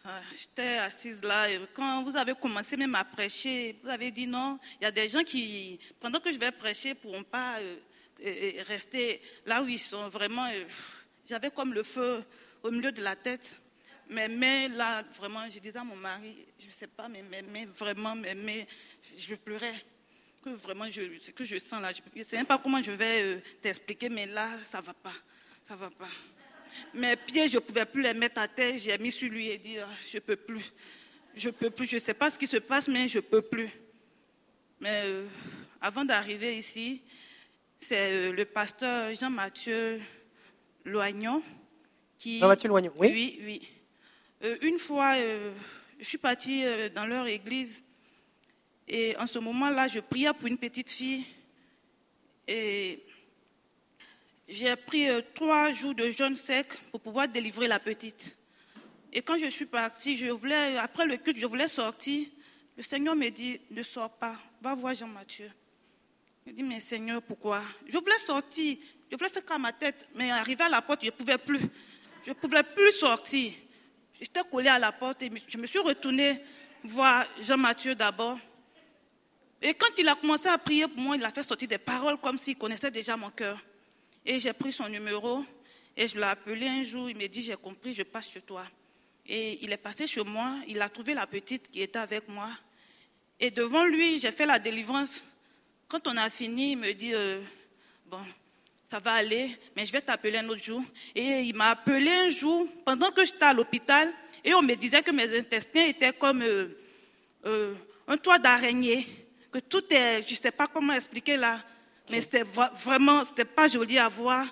[0.04, 1.48] Ah, j'étais assise là.
[1.48, 4.58] Et quand vous avez commencé même à prêcher, vous avez dit non.
[4.80, 8.62] Il y a des gens qui, pendant que je vais prêcher, ne pourront pas euh,
[8.66, 10.48] rester là où ils sont vraiment.
[11.30, 12.24] J'avais comme le feu
[12.60, 13.54] au milieu de la tête.
[14.08, 17.22] Mais, mais là, vraiment, je disais à mon mari, je ne sais pas, mais,
[17.66, 18.66] vraiment, mais,
[19.16, 19.76] je pleurais.
[20.42, 22.90] Que vraiment, je, ce que je sens là, je ne sais même pas comment je
[22.90, 25.12] vais euh, t'expliquer, mais là, ça ne va pas.
[25.62, 26.08] Ça va pas.
[26.94, 28.76] Mes pieds, je ne pouvais plus les mettre à terre.
[28.76, 30.72] J'ai mis sur lui et dit, ah, je ne peux plus.
[31.36, 31.86] Je ne peux plus.
[31.86, 33.70] Je ne sais pas ce qui se passe, mais je ne peux plus.
[34.80, 35.28] Mais euh,
[35.80, 37.02] avant d'arriver ici,
[37.78, 40.00] c'est euh, le pasteur Jean-Mathieu
[40.84, 41.42] Loignon.
[42.18, 43.08] Qui, Jean-Mathieu Loignon, oui.
[43.12, 43.68] Oui, oui.
[44.42, 45.52] Euh, une fois, euh,
[45.98, 47.82] je suis partie euh, dans leur église
[48.88, 51.24] et en ce moment-là, je priais pour une petite fille
[52.48, 53.04] et
[54.48, 58.36] j'ai pris trois jours de jeûne sec pour pouvoir délivrer la petite.
[59.12, 62.26] Et quand je suis partie, je voulais, après le culte, je voulais sortir.
[62.76, 65.50] Le Seigneur me dit, ne sors pas, va voir Jean-Mathieu.
[66.46, 67.62] Je dis, mais Seigneur, pourquoi?
[67.86, 68.78] Je voulais sortir.
[69.10, 71.60] Je voulais faire comme ma tête, mais arrivé à la porte, je ne pouvais plus.
[72.24, 73.52] Je ne pouvais plus sortir.
[74.20, 76.40] J'étais collée à la porte et je me suis retournée
[76.84, 78.38] voir Jean-Mathieu d'abord.
[79.62, 82.18] Et quand il a commencé à prier pour moi, il a fait sortir des paroles
[82.18, 83.60] comme s'il connaissait déjà mon cœur.
[84.24, 85.44] Et j'ai pris son numéro
[85.96, 87.10] et je l'ai appelé un jour.
[87.10, 88.64] Il m'a dit J'ai compris, je passe chez toi.
[89.26, 90.58] Et il est passé chez moi.
[90.68, 92.50] Il a trouvé la petite qui était avec moi.
[93.38, 95.24] Et devant lui, j'ai fait la délivrance.
[95.88, 97.42] Quand on a fini, il me dit euh,
[98.06, 98.24] Bon,
[98.90, 100.82] ça va aller, mais je vais t'appeler un autre jour.
[101.14, 104.12] Et il m'a appelé un jour pendant que j'étais à l'hôpital
[104.44, 106.76] et on me disait que mes intestins étaient comme euh,
[107.46, 107.74] euh,
[108.08, 109.06] un toit d'araignée,
[109.52, 111.62] que tout est, je ne sais pas comment expliquer là,
[112.10, 114.44] mais c'était vraiment, c'était pas joli à voir.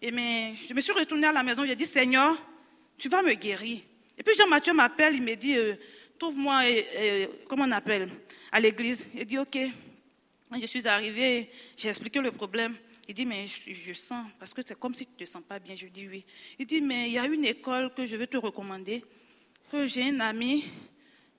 [0.00, 2.38] Et mais, je me suis retournée à la maison, j'ai dit Seigneur,
[2.96, 3.80] tu vas me guérir.
[4.16, 5.74] Et puis Jean-Mathieu m'appelle, il me dit euh,
[6.18, 6.62] Trouve-moi,
[7.48, 8.08] comment on appelle,
[8.50, 9.06] à l'église.
[9.14, 9.58] Il dit Ok.
[10.48, 12.76] Quand je suis arrivée, j'ai expliqué le problème.
[13.06, 15.58] Il dit, mais je, sens, parce que c'est comme si tu ne te sens pas
[15.58, 15.74] bien.
[15.74, 16.24] Je dis oui.
[16.58, 19.04] Il dit, mais il y a une école que je veux te recommander,
[19.70, 20.64] que j'ai un ami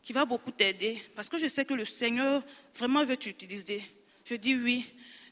[0.03, 2.43] qui va beaucoup t'aider, parce que je sais que le Seigneur
[2.75, 3.83] vraiment veut t'utiliser.
[4.23, 4.85] Je dis oui.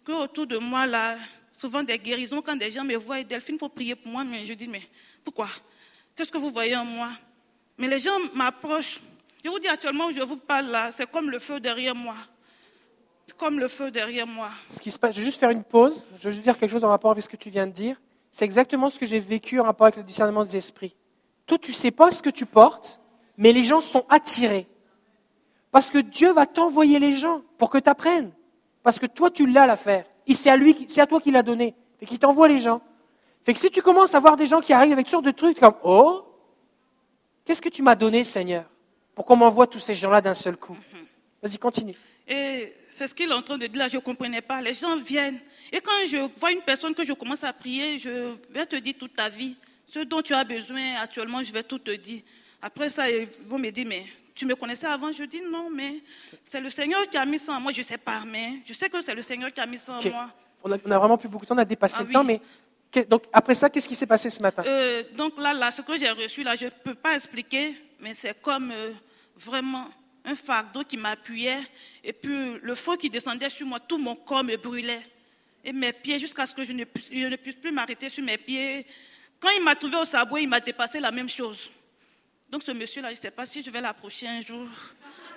[0.04, 1.18] Que autour de moi, là,
[1.58, 4.44] souvent des guérisons, quand des gens me voient, Delphine, il faut prier pour moi, mais
[4.44, 4.82] je dis, mais
[5.24, 5.50] pourquoi?
[6.16, 7.12] Qu'est-ce que vous voyez en moi?
[7.78, 9.00] Mais les gens m'approchent.
[9.46, 12.18] Je vous dis actuellement, je vous parle là, c'est comme le feu derrière moi
[13.38, 14.50] comme le feu derrière moi.
[14.70, 16.06] Ce qui se passe, je vais juste faire une pause.
[16.18, 18.00] Je vais juste dire quelque chose en rapport avec ce que tu viens de dire.
[18.32, 20.96] C'est exactement ce que j'ai vécu en rapport avec le discernement des esprits.
[21.46, 23.00] Toi, tu ne sais pas ce que tu portes,
[23.38, 24.68] mais les gens sont attirés.
[25.72, 28.32] Parce que Dieu va t'envoyer les gens pour que tu apprennes.
[28.84, 30.06] Parce que toi, tu l'as l'affaire.
[30.28, 31.76] C'est à, lui, c'est à toi qu'il l'a donné.
[32.02, 32.82] Et qu'il t'envoie les gens.
[33.44, 35.32] Fait que si tu commences à voir des gens qui arrivent avec toutes sortes de
[35.32, 36.24] trucs, comme Oh,
[37.46, 38.66] qu'est-ce que tu m'as donné, Seigneur,
[39.16, 40.74] pour qu'on m'envoie tous ces gens-là d'un seul coup?
[40.74, 41.06] Mhm.
[41.42, 41.96] Vas-y, continue.
[42.28, 44.62] Et c'est ce qu'il est en train de dire là, je ne comprenais pas.
[44.62, 45.40] Les gens viennent.
[45.72, 48.94] Et quand je vois une personne que je commence à prier, je vais te dire
[48.98, 49.56] toute ta vie.
[49.88, 52.22] Ce dont tu as besoin actuellement, je vais tout te dire.
[52.62, 55.12] Après ça, ils vont me dire, mais tu me connaissais avant?
[55.12, 56.02] Je dis non, mais
[56.45, 57.72] c'est le Seigneur qui a mis ça en moi.
[57.72, 59.94] Je ne sais pas, mais je sais que c'est le Seigneur qui a mis ça
[59.94, 60.30] en moi.
[60.64, 62.40] On a, vraiment plus beaucoup de temps, on a dépassé ah le temps, mais
[63.10, 64.64] donc après ça, qu'est-ce qui s'est passé ce matin?
[64.66, 68.14] Euh, Donc là, là, ce que j'ai reçu, là, je ne peux pas expliquer, mais
[68.14, 68.94] c'est comme euh,
[69.36, 69.90] vraiment
[70.26, 71.62] un fardeau qui m'appuyait,
[72.04, 75.06] et puis le feu qui descendait sur moi, tout mon corps me brûlait.
[75.64, 78.86] Et mes pieds, jusqu'à ce que je ne, puisse plus m'arrêter sur mes pieds.
[79.40, 81.70] Quand il m'a trouvé au sabot, il m'a dépassé la même chose.
[82.50, 84.68] Donc ce monsieur-là, je ne sais pas si je vais l'approcher un jour,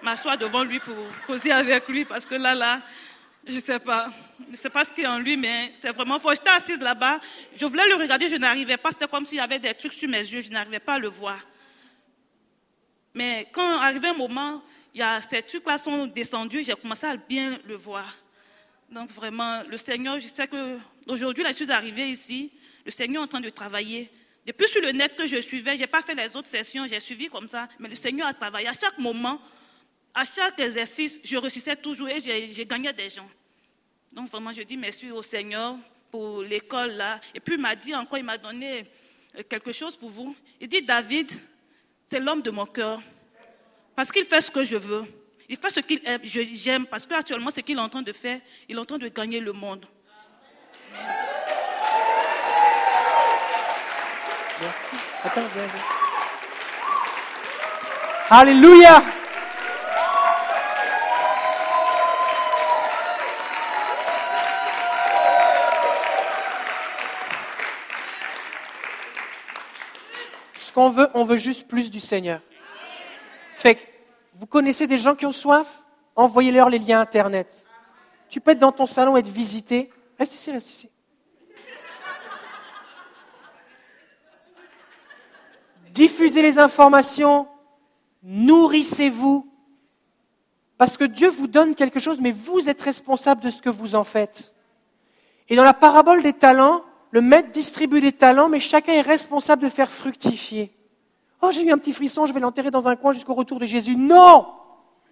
[0.02, 0.96] m'asseoir devant lui pour
[1.26, 2.82] causer avec lui, parce que là, là,
[3.46, 4.10] je ne sais pas.
[4.46, 6.32] Je ne sais pas ce qui est en lui, mais c'est vraiment fort.
[6.34, 7.20] J'étais assise là-bas,
[7.54, 8.90] je voulais le regarder, je n'arrivais pas.
[8.90, 11.08] C'était comme s'il y avait des trucs sur mes yeux, je n'arrivais pas à le
[11.08, 11.40] voir.
[13.14, 14.62] Mais quand arrivait un moment,
[14.98, 18.14] y a ces trucs-là sont descendus, j'ai commencé à bien le voir.
[18.90, 20.78] Donc vraiment, le Seigneur, je sais que
[21.08, 22.52] aujourd'hui, là, je suis arrivée ici,
[22.84, 24.10] le Seigneur est en train de travailler.
[24.46, 27.00] Depuis sur le net que je suivais, je n'ai pas fait les autres sessions, j'ai
[27.00, 28.68] suivi comme ça, mais le Seigneur a travaillé.
[28.68, 29.40] À chaque moment,
[30.14, 33.28] à chaque exercice, je réussissais toujours et j'ai gagné des gens.
[34.12, 35.76] Donc vraiment, je dis merci au Seigneur
[36.10, 37.20] pour l'école là.
[37.34, 38.86] Et puis il m'a dit encore, il m'a donné
[39.36, 40.34] euh, quelque chose pour vous.
[40.60, 41.30] Il dit, David,
[42.06, 43.02] c'est l'homme de mon cœur.
[43.96, 45.04] Parce qu'il fait ce que je veux.
[45.48, 46.86] Il fait ce qu'il aime, j'aime.
[46.86, 49.40] Parce qu'actuellement, ce qu'il est en train de faire, il est en train de gagner
[49.40, 49.86] le monde.
[54.60, 54.96] Merci.
[55.24, 55.48] Attends.
[58.28, 59.02] Alléluia.
[70.58, 72.40] Ce qu'on veut, on veut juste plus du Seigneur.
[73.56, 73.80] Fait que,
[74.34, 75.82] vous connaissez des gens qui ont soif?
[76.14, 77.66] Envoyez-leur les liens Internet.
[78.28, 79.90] Tu peux être dans ton salon et être visité.
[80.18, 80.90] Reste ici, reste ici.
[85.90, 87.48] Diffusez les informations,
[88.22, 89.50] nourrissez-vous,
[90.76, 93.94] parce que Dieu vous donne quelque chose, mais vous êtes responsable de ce que vous
[93.94, 94.54] en faites.
[95.48, 99.62] Et dans la parabole des talents, le maître distribue les talents, mais chacun est responsable
[99.62, 100.75] de faire fructifier.
[101.46, 103.66] Oh, j'ai eu un petit frisson, je vais l'enterrer dans un coin jusqu'au retour de
[103.66, 103.94] Jésus.
[103.94, 104.46] Non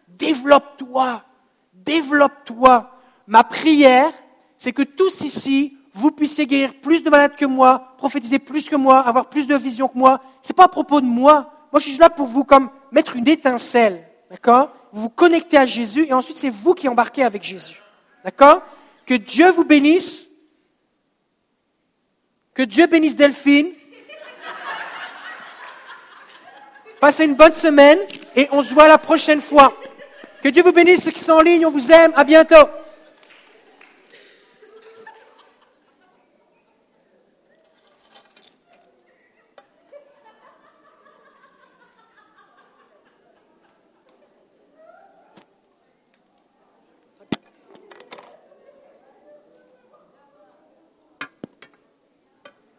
[0.08, 1.22] Développe-toi,
[1.72, 2.90] développe-toi.
[3.28, 4.12] Ma prière,
[4.58, 8.74] c'est que tous ici, vous puissiez guérir plus de malades que moi, prophétiser plus que
[8.74, 10.20] moi, avoir plus de vision que moi.
[10.42, 11.52] Ce n'est pas à propos de moi.
[11.72, 14.04] Moi, je suis là pour vous comme mettre une étincelle.
[14.28, 14.70] D'accord?
[14.92, 17.80] Vous vous connectez à Jésus et ensuite c'est vous qui embarquez avec Jésus.
[18.24, 18.62] D'accord?
[19.06, 20.28] Que Dieu vous bénisse.
[22.54, 23.68] Que Dieu bénisse Delphine.
[27.04, 27.98] Passez une bonne semaine
[28.34, 29.76] et on se voit la prochaine fois.
[30.42, 31.66] Que Dieu vous bénisse ceux qui sont en ligne.
[31.66, 32.14] On vous aime.
[32.16, 32.54] À bientôt.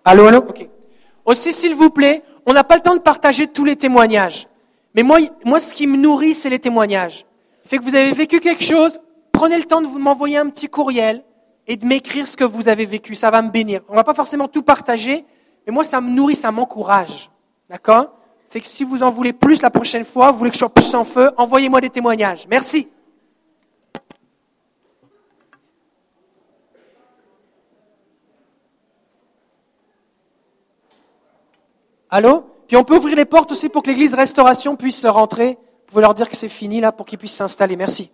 [0.03, 0.39] Allô, allô?
[0.39, 0.67] Ok.
[1.25, 4.47] Aussi, s'il vous plaît, on n'a pas le temps de partager tous les témoignages.
[4.93, 7.25] Mais moi, moi ce qui me nourrit, c'est les témoignages.
[7.65, 8.99] Fait que vous avez vécu quelque chose,
[9.31, 11.23] prenez le temps de m'envoyer un petit courriel
[11.67, 13.15] et de m'écrire ce que vous avez vécu.
[13.15, 13.81] Ça va me bénir.
[13.89, 15.25] On ne va pas forcément tout partager,
[15.65, 17.31] mais moi, ça me nourrit, ça m'encourage.
[17.69, 18.11] D'accord?
[18.49, 20.69] Fait que si vous en voulez plus la prochaine fois, vous voulez que je sois
[20.69, 22.45] plus en feu, envoyez-moi des témoignages.
[22.49, 22.87] Merci.
[32.15, 32.45] Allô?
[32.69, 35.57] Puis on peut ouvrir les portes aussi pour que l'église restauration puisse rentrer.
[35.57, 37.75] Vous pouvez leur dire que c'est fini là pour qu'ils puissent s'installer.
[37.75, 38.09] Merci.